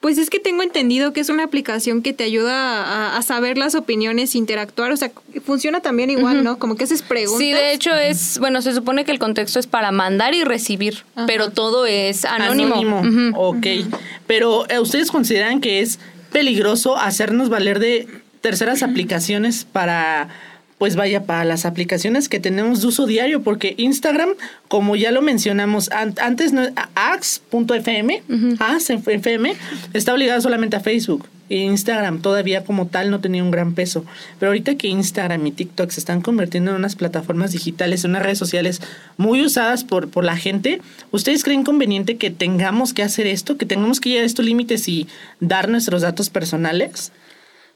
Pues 0.00 0.16
es 0.16 0.30
que 0.30 0.38
tengo 0.38 0.62
entendido 0.62 1.12
que 1.12 1.20
es 1.20 1.28
una 1.28 1.42
aplicación 1.42 2.02
que 2.02 2.12
te 2.12 2.22
ayuda 2.22 2.84
a, 2.84 3.16
a 3.16 3.22
saber 3.22 3.58
las 3.58 3.74
opiniones, 3.74 4.36
interactuar, 4.36 4.92
o 4.92 4.96
sea, 4.96 5.10
funciona 5.44 5.80
también 5.80 6.08
igual, 6.08 6.44
¿no? 6.44 6.60
Como 6.60 6.76
que 6.76 6.84
haces 6.84 7.02
preguntas. 7.02 7.40
Sí, 7.40 7.52
de 7.52 7.72
hecho 7.72 7.92
es, 7.96 8.38
bueno, 8.38 8.62
se 8.62 8.72
supone 8.74 9.04
que 9.04 9.10
el 9.10 9.18
contexto 9.18 9.58
es 9.58 9.66
para 9.66 9.90
mandar 9.90 10.34
y 10.34 10.44
recibir, 10.44 11.04
Ajá. 11.16 11.26
pero 11.26 11.50
todo 11.50 11.84
es 11.84 12.24
anónimo. 12.24 13.00
Ujú. 13.00 13.32
Ok. 13.34 13.66
Pero 14.28 14.70
¿eh, 14.70 14.78
¿ustedes 14.78 15.10
consideran 15.10 15.60
que 15.60 15.80
es 15.80 15.98
peligroso 16.30 16.96
hacernos 16.96 17.48
valer 17.48 17.80
de 17.80 18.06
terceras 18.40 18.84
aplicaciones 18.84 19.64
para 19.64 20.28
pues 20.78 20.96
vaya 20.96 21.24
para 21.24 21.44
las 21.44 21.66
aplicaciones 21.66 22.28
que 22.28 22.40
tenemos 22.40 22.80
de 22.80 22.88
uso 22.88 23.06
diario, 23.06 23.42
porque 23.42 23.74
Instagram, 23.76 24.30
como 24.68 24.96
ya 24.96 25.10
lo 25.10 25.22
mencionamos 25.22 25.90
antes, 25.90 26.52
no, 26.52 26.62
ax.fm, 26.94 28.22
FM, 29.06 29.54
está 29.92 30.14
obligado 30.14 30.40
solamente 30.40 30.76
a 30.76 30.80
Facebook. 30.80 31.28
Instagram 31.50 32.20
todavía 32.20 32.64
como 32.64 32.88
tal 32.88 33.10
no 33.10 33.20
tenía 33.20 33.42
un 33.42 33.50
gran 33.50 33.74
peso. 33.74 34.04
Pero 34.38 34.50
ahorita 34.50 34.76
que 34.76 34.88
Instagram 34.88 35.46
y 35.46 35.52
TikTok 35.52 35.90
se 35.90 36.00
están 36.00 36.20
convirtiendo 36.20 36.70
en 36.70 36.76
unas 36.76 36.96
plataformas 36.96 37.52
digitales, 37.52 38.04
en 38.04 38.10
unas 38.10 38.22
redes 38.22 38.38
sociales 38.38 38.80
muy 39.16 39.42
usadas 39.42 39.84
por, 39.84 40.10
por 40.10 40.24
la 40.24 40.36
gente, 40.36 40.80
¿ustedes 41.10 41.44
creen 41.44 41.64
conveniente 41.64 42.16
que 42.16 42.30
tengamos 42.30 42.92
que 42.92 43.02
hacer 43.02 43.26
esto? 43.26 43.56
¿Que 43.56 43.66
tengamos 43.66 44.00
que 44.00 44.10
llegar 44.10 44.24
a 44.24 44.26
estos 44.26 44.44
límites 44.44 44.88
y 44.88 45.08
dar 45.40 45.68
nuestros 45.68 46.02
datos 46.02 46.30
personales? 46.30 47.12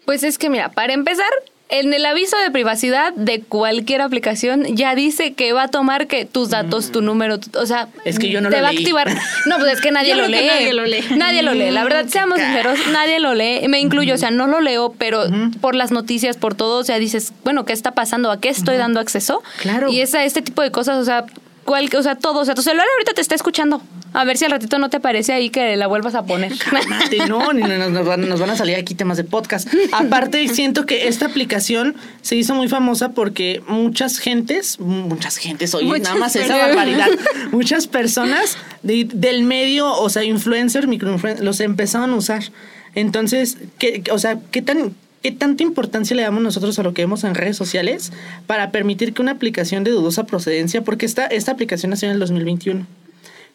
Pues 0.04 0.22
es 0.22 0.36
que 0.36 0.50
mira, 0.50 0.70
para 0.70 0.92
empezar, 0.92 1.30
en 1.72 1.94
el 1.94 2.04
aviso 2.04 2.36
de 2.36 2.50
privacidad 2.50 3.14
de 3.14 3.40
cualquier 3.40 4.02
aplicación 4.02 4.76
ya 4.76 4.94
dice 4.94 5.32
que 5.32 5.54
va 5.54 5.64
a 5.64 5.68
tomar 5.68 6.06
que 6.06 6.26
tus 6.26 6.50
datos, 6.50 6.92
tu 6.92 7.00
número, 7.00 7.38
o 7.54 7.66
sea, 7.66 7.88
es 8.04 8.18
que 8.18 8.28
yo 8.28 8.42
no 8.42 8.50
te 8.50 8.58
lo 8.58 8.62
va 8.62 8.68
leí. 8.72 8.76
a 8.76 8.80
activar. 8.80 9.08
No, 9.46 9.56
pues 9.58 9.72
es 9.72 9.80
que 9.80 9.90
nadie 9.90 10.14
lo 10.14 10.28
lee. 10.28 10.46
nadie 10.46 10.72
lo 10.74 10.84
lee. 10.84 11.04
Nadie 11.16 11.42
lo 11.42 11.54
lee. 11.54 11.70
La 11.70 11.82
verdad, 11.82 12.04
seamos 12.08 12.38
sinceros, 12.38 12.78
nadie 12.92 13.20
lo 13.20 13.34
lee. 13.34 13.66
Me 13.68 13.80
incluyo, 13.80 14.14
o 14.14 14.18
sea, 14.18 14.30
no 14.30 14.46
lo 14.46 14.60
leo, 14.60 14.94
pero 14.98 15.24
por 15.62 15.74
las 15.74 15.92
noticias, 15.92 16.36
por 16.36 16.54
todo, 16.54 16.80
o 16.80 16.84
sea, 16.84 16.98
dices, 16.98 17.32
bueno, 17.42 17.64
¿qué 17.64 17.72
está 17.72 17.92
pasando? 17.92 18.30
¿A 18.30 18.38
qué 18.38 18.50
estoy 18.50 18.76
dando 18.76 19.00
acceso? 19.00 19.42
Claro. 19.62 19.90
Y 19.90 20.02
es 20.02 20.14
a 20.14 20.24
este 20.24 20.42
tipo 20.42 20.60
de 20.60 20.70
cosas, 20.70 20.98
o 20.98 21.04
sea, 21.06 21.24
cual, 21.64 21.88
o 21.96 22.02
sea, 22.02 22.16
todo, 22.16 22.40
o 22.40 22.44
sea, 22.44 22.54
tu 22.54 22.60
celular 22.62 22.86
ahorita 22.92 23.14
te 23.14 23.22
está 23.22 23.34
escuchando. 23.34 23.80
A 24.14 24.24
ver 24.24 24.36
si 24.36 24.44
al 24.44 24.50
ratito 24.50 24.78
no 24.78 24.90
te 24.90 25.00
parece 25.00 25.32
ahí 25.32 25.48
que 25.50 25.76
la 25.76 25.86
vuelvas 25.86 26.14
a 26.14 26.24
poner. 26.24 26.52
Cálmate, 26.70 27.26
no, 27.28 27.52
ni 27.52 27.62
nos, 27.62 27.90
nos 27.90 28.06
van, 28.06 28.28
nos 28.28 28.40
van 28.40 28.50
a 28.50 28.56
salir 28.56 28.76
aquí 28.76 28.94
temas 28.94 29.16
de 29.16 29.24
podcast. 29.24 29.68
Aparte, 29.92 30.46
siento 30.48 30.84
que 30.86 31.08
esta 31.08 31.26
aplicación 31.26 31.94
se 32.20 32.36
hizo 32.36 32.54
muy 32.54 32.68
famosa 32.68 33.12
porque 33.12 33.62
muchas 33.68 34.18
gentes, 34.18 34.78
muchas 34.80 35.36
gentes, 35.36 35.74
oye, 35.74 35.86
Muchas 35.86 36.02
nada 36.04 36.16
más 36.16 36.36
esa 36.36 36.56
barbaridad, 36.56 37.08
muchas 37.52 37.86
personas 37.86 38.56
de- 38.82 39.08
del 39.12 39.44
medio, 39.44 39.90
o 39.92 40.08
sea, 40.10 40.24
influencers, 40.24 40.86
microinfluencers, 40.86 41.44
los 41.44 41.60
empezaron 41.60 42.10
a 42.12 42.16
usar. 42.16 42.42
Entonces, 42.94 43.56
¿qué, 43.78 44.02
o 44.10 44.18
sea, 44.18 44.38
¿qué 44.50 44.62
tan... 44.62 44.94
¿Qué 45.22 45.30
tanta 45.30 45.62
importancia 45.62 46.16
le 46.16 46.22
damos 46.22 46.42
nosotros 46.42 46.76
a 46.80 46.82
lo 46.82 46.94
que 46.94 47.02
vemos 47.02 47.22
en 47.22 47.36
redes 47.36 47.56
sociales 47.56 48.12
para 48.48 48.72
permitir 48.72 49.14
que 49.14 49.22
una 49.22 49.30
aplicación 49.30 49.84
de 49.84 49.92
dudosa 49.92 50.26
procedencia, 50.26 50.82
porque 50.82 51.06
esta, 51.06 51.26
esta 51.26 51.52
aplicación 51.52 51.90
nació 51.90 52.08
en 52.08 52.14
el 52.14 52.18
2021, 52.18 52.84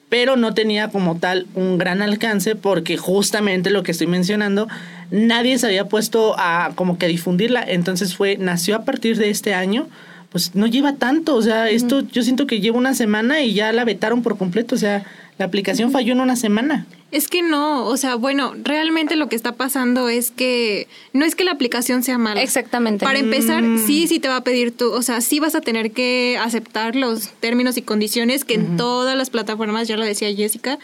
pero 0.09 0.35
no 0.35 0.53
tenía 0.53 0.89
como 0.89 1.17
tal 1.17 1.47
un 1.53 1.77
gran 1.77 2.01
alcance 2.01 2.55
porque 2.55 2.97
justamente 2.97 3.69
lo 3.69 3.83
que 3.83 3.91
estoy 3.91 4.07
mencionando, 4.07 4.67
nadie 5.11 5.57
se 5.57 5.67
había 5.67 5.89
puesto 5.89 6.35
a 6.37 6.71
como 6.75 6.97
que 6.97 7.05
a 7.05 7.09
difundirla, 7.09 7.63
entonces 7.67 8.15
fue, 8.15 8.37
nació 8.37 8.75
a 8.75 8.85
partir 8.85 9.17
de 9.17 9.29
este 9.29 9.53
año, 9.53 9.87
pues 10.31 10.55
no 10.55 10.67
lleva 10.67 10.93
tanto, 10.93 11.35
o 11.35 11.41
sea, 11.41 11.69
esto 11.69 12.01
yo 12.01 12.21
siento 12.21 12.47
que 12.47 12.59
lleva 12.59 12.77
una 12.77 12.93
semana 12.93 13.41
y 13.41 13.53
ya 13.53 13.71
la 13.71 13.85
vetaron 13.85 14.23
por 14.23 14.37
completo, 14.37 14.75
o 14.75 14.77
sea, 14.77 15.03
la 15.37 15.45
aplicación 15.45 15.91
falló 15.91 16.13
en 16.13 16.21
una 16.21 16.35
semana. 16.35 16.87
Es 17.11 17.27
que 17.29 17.41
no, 17.41 17.85
o 17.85 17.95
sea, 17.95 18.15
bueno, 18.15 18.53
realmente 18.63 19.15
lo 19.15 19.29
que 19.29 19.35
está 19.35 19.53
pasando 19.53 20.09
es 20.09 20.31
que 20.31 20.87
no 21.13 21.23
es 21.25 21.35
que 21.35 21.43
la 21.45 21.51
aplicación 21.51 22.03
sea 22.03 22.17
mala. 22.17 22.41
Exactamente. 22.41 23.05
Para 23.05 23.19
empezar, 23.19 23.63
Mm. 23.63 23.85
sí, 23.85 24.07
sí 24.07 24.19
te 24.19 24.27
va 24.27 24.37
a 24.37 24.43
pedir 24.43 24.75
tú, 24.75 24.91
o 24.91 25.01
sea, 25.01 25.21
sí 25.21 25.39
vas 25.39 25.55
a 25.55 25.61
tener 25.61 25.91
que 25.91 26.37
aceptar 26.41 26.95
los 26.95 27.29
términos 27.39 27.77
y 27.77 27.81
condiciones 27.81 28.43
que 28.45 28.55
en 28.55 28.77
todas 28.77 29.15
las 29.15 29.29
plataformas, 29.29 29.87
ya 29.87 29.95
lo 29.95 30.03
decía 30.05 30.33
Jessica, 30.35 30.79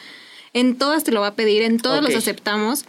en 0.53 0.75
todas 0.77 1.03
te 1.03 1.11
lo 1.11 1.19
va 1.21 1.27
a 1.27 1.35
pedir, 1.35 1.61
en 1.63 1.77
todas 1.79 2.01
los 2.03 2.15
aceptamos. 2.15 2.85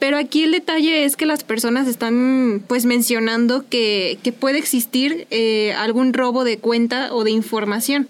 Pero 0.00 0.16
aquí 0.16 0.42
el 0.42 0.50
detalle 0.50 1.04
es 1.04 1.14
que 1.14 1.26
las 1.26 1.44
personas 1.44 1.86
están 1.86 2.64
pues 2.66 2.86
mencionando 2.86 3.64
que, 3.68 4.18
que 4.24 4.32
puede 4.32 4.58
existir 4.58 5.28
eh, 5.30 5.74
algún 5.78 6.12
robo 6.12 6.42
de 6.42 6.58
cuenta 6.58 7.14
o 7.14 7.22
de 7.22 7.30
información. 7.30 8.08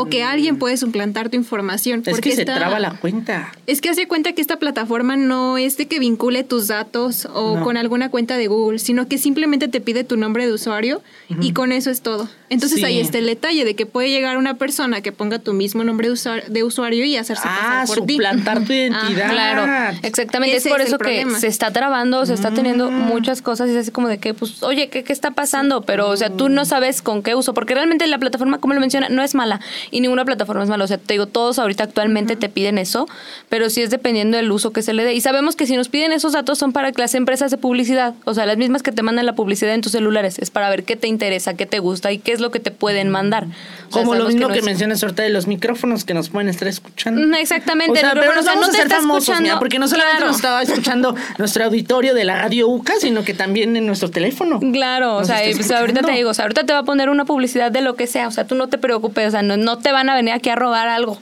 O 0.00 0.06
que 0.06 0.22
alguien 0.22 0.58
puede 0.58 0.76
suplantar 0.76 1.28
tu 1.28 1.36
información. 1.36 2.02
Es 2.04 2.10
porque 2.10 2.30
que 2.30 2.36
se 2.36 2.42
esta- 2.42 2.54
traba 2.56 2.78
la 2.78 2.92
cuenta. 2.92 3.52
es 3.66 3.80
que 3.80 3.88
hace 3.90 4.06
cuenta 4.08 4.32
que 4.32 4.40
esta 4.40 4.58
plataforma 4.58 5.16
no 5.16 5.58
es 5.58 5.76
de 5.76 5.86
que 5.86 5.98
vincule 5.98 6.44
tus 6.44 6.68
datos 6.68 7.26
o 7.34 7.56
No. 7.56 7.64
con 7.64 7.76
alguna 7.76 8.10
cuenta 8.10 8.36
de 8.36 8.46
Google, 8.46 8.78
sino 8.78 9.08
que 9.08 9.18
simplemente 9.18 9.68
te 9.68 9.80
pide 9.80 10.04
tu 10.04 10.16
nombre 10.16 10.46
de 10.46 10.52
usuario 10.52 11.02
y 11.40 11.52
con 11.52 11.72
eso 11.72 11.90
es 11.90 12.00
todo. 12.02 12.28
Entonces 12.50 12.78
Sí. 12.78 12.84
ahí 12.84 13.00
está 13.00 13.18
el 13.18 13.26
detalle 13.26 13.64
de 13.64 13.74
que 13.74 13.84
puede 13.86 14.10
llegar 14.10 14.38
una 14.38 14.54
persona 14.54 15.00
que 15.02 15.12
ponga 15.12 15.38
tu 15.38 15.52
mismo 15.52 15.84
nombre 15.84 16.06
de 16.08 16.12
usuario, 16.14 16.44
de 16.48 16.62
usuario 16.64 17.04
y 17.04 17.16
hacerse 17.16 17.42
Ah, 17.46 17.80
pasar 17.82 17.86
por 17.98 18.06
ti. 18.06 18.14
suplantar 18.14 18.64
tu 18.64 18.72
identidad. 18.72 19.30
Claro, 19.30 19.98
exactamente. 20.02 20.56
Ese 20.56 20.68
es 20.68 20.72
por 20.72 20.80
es 20.80 20.88
eso 20.88 20.98
que 20.98 21.04
problema. 21.04 21.38
se 21.38 21.46
está 21.46 21.72
trabando, 21.72 22.24
se 22.26 22.34
está 22.34 22.50
teniendo 22.52 22.90
Mm. 22.90 22.94
muchas 23.08 23.42
cosas 23.42 23.68
y 23.68 23.72
es 23.72 23.76
así 23.78 23.90
como 23.90 24.08
de 24.08 24.18
que, 24.18 24.32
pues, 24.34 24.62
oye, 24.62 24.88
¿qué, 24.88 25.04
qué 25.04 25.12
está 25.12 25.32
pasando? 25.32 25.82
Pero, 25.82 26.08
o 26.08 26.16
sea, 26.16 26.30
tú 26.30 26.48
no 26.48 26.64
sabes 26.64 27.02
con 27.02 27.22
qué 27.22 27.34
uso, 27.34 27.52
porque 27.54 27.74
realmente 27.74 28.06
la 28.06 28.18
plataforma, 28.18 28.58
como 28.58 28.74
lo 28.74 28.80
menciona, 28.80 29.08
no 29.08 29.22
es 29.22 29.34
mala 29.34 29.60
y 29.90 30.00
ninguna 30.00 30.24
plataforma 30.24 30.62
es 30.62 30.68
mala. 30.68 30.84
O 30.84 30.86
sea, 30.86 30.98
te 30.98 31.14
digo, 31.14 31.26
todos 31.26 31.58
ahorita 31.58 31.84
actualmente 31.84 32.36
te 32.36 32.48
piden 32.48 32.78
eso, 32.78 33.06
pero 33.48 33.70
sí 33.70 33.82
es 33.82 33.90
dependiendo 33.90 34.36
del 34.36 34.50
uso 34.52 34.72
que 34.72 34.82
se 34.82 34.92
le 34.92 35.04
dé. 35.04 35.14
Y 35.14 35.20
sabemos 35.20 35.56
que 35.56 35.66
si 35.66 35.76
nos 35.76 35.88
piden 35.88 36.12
esos 36.12 36.32
datos 36.32 36.58
son 36.58 36.72
para 36.72 36.92
que 36.92 37.00
las 37.02 37.14
empresas 37.14 37.50
de 37.50 37.56
publicidad, 37.58 38.14
o 38.24 38.34
sea, 38.34 38.46
las 38.46 38.56
mismas 38.56 38.82
que 38.82 38.92
te 38.92 39.02
mandan 39.02 39.26
la 39.26 39.34
publicidad 39.34 39.74
en 39.74 39.80
tus 39.80 39.92
celulares, 39.92 40.38
es 40.38 40.50
para 40.50 40.68
ver 40.70 40.84
qué 40.84 40.96
te 40.96 41.08
interesa, 41.08 41.54
qué 41.54 41.66
te 41.66 41.78
gusta 41.78 42.12
y 42.12 42.18
qué 42.18 42.32
es 42.32 42.40
lo 42.40 42.50
que 42.50 42.60
te 42.60 42.70
pueden 42.70 43.08
mandar. 43.08 43.44
O 43.88 43.92
sea, 43.92 44.02
Como 44.02 44.14
lo 44.14 44.26
mismo 44.26 44.42
no 44.48 44.48
que, 44.52 44.58
es- 44.60 44.64
mencionas 44.64 45.02
ahorita 45.02 45.22
de 45.22 45.30
los 45.30 45.46
micrófonos 45.46 46.04
que 46.04 46.14
nos 46.14 46.28
pueden 46.28 46.48
estar 46.48 46.68
escuchando. 46.68 47.36
Exactamente. 47.36 47.92
O 47.98 48.00
sea, 48.00 48.10
pero 48.12 48.22
micrófono, 48.26 48.36
nos 48.36 48.42
o 48.42 48.44
sea, 48.44 48.54
vamos 48.54 48.68
no 48.76 48.82
a 48.82 48.82
te 48.84 48.88
famosos, 48.94 49.22
escuchando. 49.22 49.42
mira, 49.42 49.58
porque 49.58 49.78
no 49.78 49.88
solamente 49.88 50.16
Claro. 50.16 50.26
nos 50.28 50.36
estaba 50.36 50.62
escuchando 50.62 51.14
nuestro 51.38 51.64
auditorio 51.64 52.14
de 52.14 52.24
la 52.24 52.36
radio 52.42 52.68
UCA, 52.68 52.94
sino 53.00 53.24
que 53.24 53.34
también 53.34 53.76
en 53.76 53.86
nuestro 53.86 54.10
teléfono. 54.10 54.60
Claro, 54.72 55.16
o 55.16 55.24
sea, 55.24 55.38
pues, 55.54 55.70
ahorita 55.70 56.02
te 56.02 56.12
digo, 56.12 56.30
o 56.30 56.34
sea, 56.34 56.44
ahorita 56.44 56.64
te 56.64 56.72
va 56.72 56.80
a 56.80 56.84
poner 56.84 57.08
una 57.10 57.24
publicidad 57.24 57.70
de 57.70 57.80
lo 57.82 57.94
que 57.96 58.06
sea, 58.06 58.28
o 58.28 58.30
sea, 58.30 58.46
tú 58.46 58.54
no 58.54 58.68
te 58.68 58.78
preocupes, 58.78 59.28
o 59.28 59.30
sea, 59.30 59.42
no, 59.42 59.56
no 59.56 59.67
te 59.76 59.92
van 59.92 60.08
a 60.08 60.14
venir 60.14 60.32
aquí 60.32 60.48
a 60.48 60.56
robar 60.56 60.88
algo. 60.88 61.18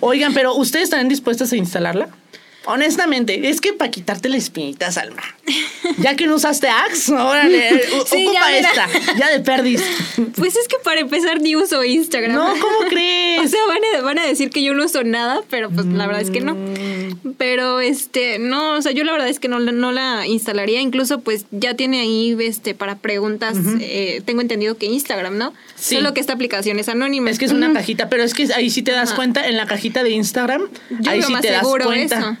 Oigan, 0.00 0.34
pero 0.34 0.54
¿ustedes 0.56 0.84
están 0.84 1.08
dispuestas 1.08 1.52
a 1.52 1.56
instalarla? 1.56 2.08
Honestamente, 2.66 3.48
es 3.48 3.60
que 3.60 3.72
para 3.72 3.90
quitarte 3.90 4.28
la 4.28 4.36
espinita, 4.36 4.90
Salma. 4.92 5.22
Ya 5.98 6.16
que 6.16 6.26
no 6.26 6.34
usaste 6.34 6.68
Axe, 6.68 7.12
órale, 7.14 7.80
u- 7.96 8.04
Sí, 8.06 8.26
ocupa 8.26 8.50
ya, 8.50 8.58
esta, 8.58 8.88
ya 9.18 9.30
de 9.30 9.38
perdis. 9.40 9.80
Pues 10.36 10.56
es 10.56 10.66
que 10.68 10.76
para 10.82 11.00
empezar 11.00 11.40
ni 11.40 11.54
uso 11.54 11.82
Instagram. 11.84 12.32
No, 12.34 12.44
¿cómo 12.60 12.78
O 12.84 12.88
crees? 12.88 13.50
sea, 13.52 13.60
van 13.68 13.78
a, 13.96 14.02
van 14.02 14.18
a 14.18 14.26
decir 14.26 14.50
que 14.50 14.62
yo 14.64 14.74
no 14.74 14.84
uso 14.84 15.04
nada, 15.04 15.42
pero 15.48 15.70
pues 15.70 15.86
la 15.86 16.06
verdad 16.08 16.22
es 16.22 16.30
que 16.30 16.40
no. 16.40 16.54
Mm. 16.56 17.34
Pero 17.38 17.80
este, 17.80 18.38
no, 18.40 18.72
o 18.72 18.82
sea, 18.82 18.90
yo 18.92 19.04
la 19.04 19.12
verdad 19.12 19.28
es 19.28 19.38
que 19.38 19.46
no, 19.48 19.58
la- 19.60 19.72
no 19.72 19.92
la 19.92 20.26
instalaría. 20.26 20.80
Incluso 20.80 21.20
pues 21.20 21.46
ya 21.52 21.74
tiene 21.74 22.00
ahí 22.00 22.36
este 22.40 22.74
para 22.74 22.96
preguntas, 22.96 23.56
eh, 23.80 24.22
tengo 24.24 24.40
entendido 24.40 24.76
que 24.76 24.86
Instagram, 24.86 25.38
¿no? 25.38 25.54
Sí. 25.76 25.94
Solo 25.96 26.14
que 26.14 26.20
esta 26.20 26.32
aplicación 26.32 26.78
es 26.80 26.88
anónima. 26.88 27.30
Es 27.30 27.38
que 27.38 27.44
es 27.44 27.52
una 27.52 27.72
cajita, 27.72 28.08
pero 28.08 28.24
es 28.24 28.34
que 28.34 28.48
ahí 28.54 28.70
sí 28.70 28.82
te 28.82 28.90
das 28.90 29.10
Ajá. 29.10 29.16
cuenta, 29.16 29.46
en 29.46 29.56
la 29.56 29.66
cajita 29.66 30.02
de 30.02 30.10
Instagram, 30.10 30.62
Yo 31.00 31.10
ahí 31.12 31.22
sí 31.22 31.32
más 31.32 31.42
te 31.42 31.50
das 31.52 31.60
seguro 31.62 31.84
cuenta. 31.86 32.18
eso. 32.18 32.36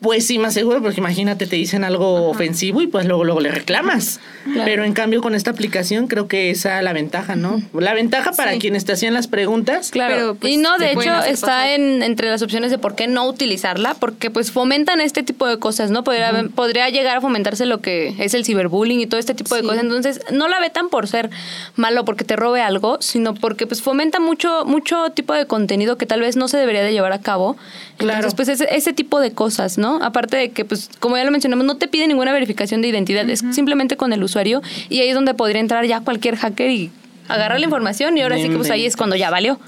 Pues 0.00 0.26
sí, 0.26 0.38
más 0.38 0.54
seguro, 0.54 0.80
porque 0.82 1.00
imagínate, 1.00 1.46
te 1.46 1.56
dicen 1.56 1.84
algo 1.84 2.28
ofensivo 2.28 2.80
y 2.80 2.86
pues 2.86 3.06
luego, 3.06 3.24
luego 3.24 3.40
le 3.40 3.50
reclamas. 3.50 4.20
Pero 4.64 4.84
en 4.84 4.92
cambio 4.92 5.20
con 5.20 5.34
esta 5.34 5.50
aplicación 5.50 6.06
creo 6.06 6.28
que 6.28 6.50
esa 6.50 6.78
es 6.78 6.84
la 6.84 6.92
ventaja, 6.92 7.34
¿no? 7.36 7.60
La 7.74 7.92
ventaja 7.94 8.32
para 8.32 8.52
Sí. 8.52 8.58
quienes 8.60 8.84
te 8.84 8.92
hacían 8.92 9.14
las 9.14 9.26
preguntas. 9.26 9.90
Claro, 9.90 10.14
Pero, 10.14 10.34
pues, 10.36 10.52
y 10.52 10.56
no, 10.58 10.76
te 10.76 10.84
de 10.84 10.92
hecho 10.92 11.22
está 11.24 11.74
en, 11.74 12.02
entre 12.02 12.30
las 12.30 12.40
opciones 12.42 12.70
de 12.70 12.78
por 12.78 12.94
qué 12.94 13.08
no 13.08 13.26
utilizarla, 13.26 13.94
porque 13.94 14.30
pues 14.30 14.52
fomentan 14.52 15.00
este 15.00 15.22
tipo 15.22 15.46
de 15.46 15.58
cosas, 15.58 15.90
¿no? 15.90 16.04
Podría, 16.04 16.44
podría 16.54 16.88
llegar 16.88 17.16
a 17.16 17.20
fomentarse 17.20 17.66
lo 17.66 17.80
que 17.80 18.14
es 18.18 18.34
el 18.34 18.44
ciberbullying 18.44 19.00
y 19.00 19.06
todo 19.06 19.18
este 19.20 19.34
tipo 19.34 19.54
de 19.54 19.62
Sí. 19.62 19.66
cosas. 19.66 19.82
Entonces, 19.82 20.20
no 20.30 20.48
la 20.48 20.60
vetan 20.60 20.88
por 20.88 21.08
ser 21.08 21.30
malo, 21.76 22.04
porque 22.04 22.24
te 22.24 22.36
robe 22.36 22.62
algo, 22.62 22.98
sino 23.00 23.34
porque 23.34 23.66
pues 23.66 23.82
fomenta 23.82 24.20
mucho, 24.20 24.64
mucho 24.64 25.10
tipo 25.10 25.34
de 25.34 25.46
contenido 25.46 25.98
que 25.98 26.06
tal 26.06 26.20
vez 26.20 26.36
no 26.36 26.46
se 26.48 26.56
debería 26.58 26.82
de 26.82 26.92
llevar 26.92 27.12
a 27.12 27.20
cabo. 27.20 27.56
Claro. 27.96 28.18
Entonces, 28.20 28.34
pues 28.36 28.48
ese, 28.48 28.68
ese 28.74 28.92
tipo 28.92 29.20
de 29.20 29.32
cosas, 29.32 29.47
¿no? 29.78 30.02
Aparte 30.02 30.36
de 30.36 30.50
que, 30.50 30.64
pues, 30.64 30.90
como 30.98 31.16
ya 31.16 31.24
lo 31.24 31.30
mencionamos, 31.30 31.64
no 31.66 31.76
te 31.76 31.88
pide 31.88 32.06
ninguna 32.06 32.32
verificación 32.32 32.82
de 32.82 32.88
identidad, 32.88 33.28
es 33.28 33.42
simplemente 33.50 33.96
con 33.96 34.12
el 34.12 34.22
usuario 34.22 34.62
y 34.88 35.00
ahí 35.00 35.08
es 35.08 35.14
donde 35.14 35.34
podría 35.34 35.60
entrar 35.60 35.84
ya 35.86 36.00
cualquier 36.00 36.36
hacker 36.36 36.70
y 36.70 36.90
agarrar 37.28 37.58
la 37.58 37.64
información 37.64 38.16
y 38.16 38.22
ahora 38.22 38.36
sí 38.36 38.48
que 38.48 38.56
pues 38.56 38.70
ahí 38.70 38.86
es 38.86 38.96
cuando 38.96 39.16
ya 39.16 39.30
valió. 39.30 39.58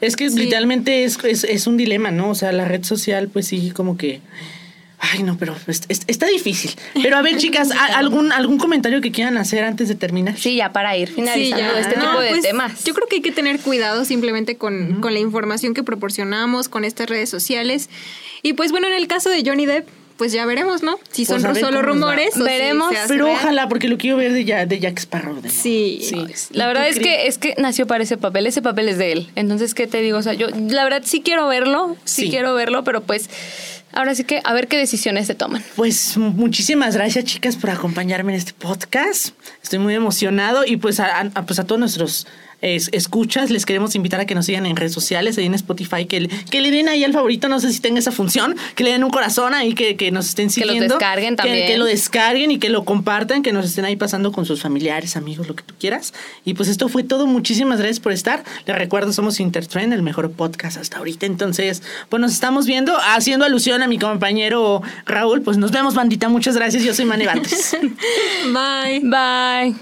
Es 0.00 0.16
que 0.16 0.28
literalmente 0.28 1.04
es, 1.04 1.18
es, 1.24 1.44
es 1.44 1.66
un 1.66 1.76
dilema, 1.76 2.10
¿no? 2.10 2.30
O 2.30 2.34
sea, 2.34 2.52
la 2.52 2.66
red 2.66 2.84
social, 2.84 3.28
pues 3.28 3.46
sí, 3.46 3.70
como 3.70 3.96
que. 3.96 4.20
Ay, 4.98 5.22
no, 5.22 5.36
pero 5.36 5.54
es- 5.66 5.82
es- 5.88 6.02
está 6.06 6.26
difícil. 6.26 6.70
Pero 7.02 7.16
a 7.18 7.22
ver, 7.22 7.36
chicas, 7.36 7.70
¿a- 7.70 7.98
¿algún, 7.98 8.32
¿algún 8.32 8.56
comentario 8.58 9.00
que 9.02 9.12
quieran 9.12 9.36
hacer 9.36 9.62
antes 9.64 9.88
de 9.88 9.94
terminar? 9.94 10.36
Sí, 10.38 10.56
ya 10.56 10.72
para 10.72 10.96
ir 10.96 11.08
finalizando 11.12 11.74
ya. 11.74 11.80
este 11.80 11.96
No, 11.96 12.02
tipo 12.10 12.20
de 12.20 12.28
pues, 12.30 12.42
temas. 12.42 12.84
Yo 12.84 12.94
creo 12.94 13.06
que 13.06 13.16
hay 13.16 13.22
que 13.22 13.32
tener 13.32 13.60
cuidado 13.60 14.04
simplemente 14.06 14.56
con, 14.56 15.00
con 15.02 15.12
la 15.12 15.20
información 15.20 15.74
que 15.74 15.82
proporcionamos, 15.82 16.68
con 16.68 16.84
estas 16.84 17.08
redes 17.10 17.28
sociales. 17.28 17.90
Y 18.42 18.54
pues 18.54 18.70
bueno, 18.70 18.86
en 18.86 18.94
el 18.94 19.06
caso 19.06 19.28
de 19.28 19.42
Johnny 19.44 19.66
Depp, 19.66 19.86
pues 20.16 20.32
ya 20.32 20.46
veremos, 20.46 20.82
¿no? 20.82 20.98
Si 21.12 21.26
Pues 21.26 21.42
son 21.42 21.54
solo 21.56 21.82
rumores. 21.82 22.30
o 22.36 22.38
si 22.38 22.42
Veremos, 22.42 22.90
Pero 23.06 23.26
real. 23.26 23.36
ojalá, 23.38 23.68
porque 23.68 23.86
lo 23.86 23.98
quiero 23.98 24.16
ver 24.16 24.32
de, 24.32 24.46
ya, 24.46 24.64
de 24.64 24.78
Jack 24.80 24.98
Sparrow. 24.98 25.34
de 25.34 25.42
nuevo. 25.42 25.54
Sí. 25.54 26.00
La 26.52 26.66
verdad 26.66 26.84
¿Tú 26.84 26.92
es 26.92 26.98
que 27.00 27.26
es 27.26 27.36
que 27.36 27.54
nació 27.58 27.86
para 27.86 28.02
ese 28.02 28.16
papel, 28.16 28.46
ese 28.46 28.62
papel 28.62 28.88
es 28.88 28.96
de 28.96 29.12
él. 29.12 29.28
Entonces, 29.34 29.74
¿qué 29.74 29.86
te 29.86 30.00
digo? 30.00 30.16
O 30.16 30.22
sea, 30.22 30.32
yo 30.32 30.46
la 30.70 30.84
verdad 30.84 31.02
sí 31.04 31.20
quiero 31.20 31.46
verlo, 31.48 31.98
sí, 32.06 32.22
Sí. 32.22 32.30
quiero 32.30 32.54
verlo, 32.54 32.82
pero 32.82 33.02
pues 33.02 33.28
Ahora 33.96 34.14
sí 34.14 34.24
que 34.24 34.40
a 34.44 34.52
ver 34.52 34.68
qué 34.68 34.76
decisiones 34.76 35.26
se 35.26 35.34
toman. 35.34 35.62
Pues 35.74 36.16
muchísimas 36.16 36.94
gracias, 36.94 37.24
chicas, 37.24 37.56
por 37.56 37.70
acompañarme 37.70 38.32
en 38.32 38.38
este 38.38 38.52
podcast. 38.52 39.30
Estoy 39.62 39.78
muy 39.78 39.94
emocionado 39.94 40.64
y 40.66 40.76
pues 40.76 41.00
a, 41.00 41.20
a- 41.20 41.46
pues 41.46 41.58
a 41.58 41.64
todos 41.64 41.78
nuestros 41.80 42.26
es- 42.62 42.88
escuchas, 42.92 43.50
les 43.50 43.66
queremos 43.66 43.94
invitar 43.96 44.18
a 44.18 44.24
que 44.24 44.34
nos 44.34 44.46
sigan 44.46 44.64
en 44.64 44.76
redes 44.76 44.92
sociales, 44.94 45.36
ahí 45.36 45.44
en 45.44 45.52
Spotify, 45.52 46.06
que, 46.06 46.26
que 46.50 46.60
le 46.62 46.70
den 46.70 46.88
ahí 46.88 47.04
al 47.04 47.12
favorito, 47.12 47.48
no 47.48 47.60
sé 47.60 47.70
si 47.70 47.80
tenga 47.80 47.98
esa 47.98 48.12
función, 48.12 48.56
que 48.74 48.82
le 48.82 48.92
den 48.92 49.04
un 49.04 49.10
corazón 49.10 49.52
ahí, 49.52 49.74
que, 49.74 49.94
que 49.96 50.10
nos 50.10 50.30
estén 50.30 50.48
Que 50.48 50.60
los 50.62 50.70
siguiendo. 50.70 50.94
descarguen 50.94 51.36
que- 51.36 51.42
también. 51.42 51.66
Que, 51.66 51.76
lo 51.76 51.84
descarguen 51.84 52.50
y 52.50 52.58
que 52.58 52.70
lo 52.70 52.86
compartan, 52.86 53.42
que 53.42 53.52
nos 53.52 53.66
estén 53.66 53.84
ahí 53.84 53.96
pasando 53.96 54.32
con 54.32 54.46
sus 54.46 54.62
familiares, 54.62 55.16
amigos, 55.18 55.46
lo 55.48 55.54
que 55.54 55.64
tú 55.64 55.74
quieras. 55.78 56.14
Y 56.46 56.54
pues 56.54 56.70
esto 56.70 56.88
fue 56.88 57.02
todo, 57.02 57.26
muchísimas 57.26 57.78
gracias 57.78 58.00
por 58.00 58.12
estar. 58.12 58.42
Les 58.64 58.74
recuerdo, 58.76 59.12
somos 59.12 59.38
Intertrend, 59.38 59.92
el 59.92 60.02
mejor 60.02 60.30
podcast 60.32 60.78
hasta 60.78 60.96
ahorita. 60.96 61.26
Entonces, 61.26 61.82
pues 62.08 62.20
nos 62.22 62.32
estamos 62.32 62.66
viendo, 62.66 62.96
haciendo 63.14 63.44
alusión 63.44 63.82
a 63.82 63.85
mi 63.86 63.98
compañero 63.98 64.82
Raúl, 65.04 65.42
pues 65.42 65.56
nos 65.56 65.70
vemos, 65.70 65.94
bandita, 65.94 66.28
muchas 66.28 66.56
gracias, 66.56 66.82
yo 66.82 66.94
soy 66.94 67.04
Mane. 67.04 67.26
Bye. 68.52 69.00
Bye. 69.02 69.76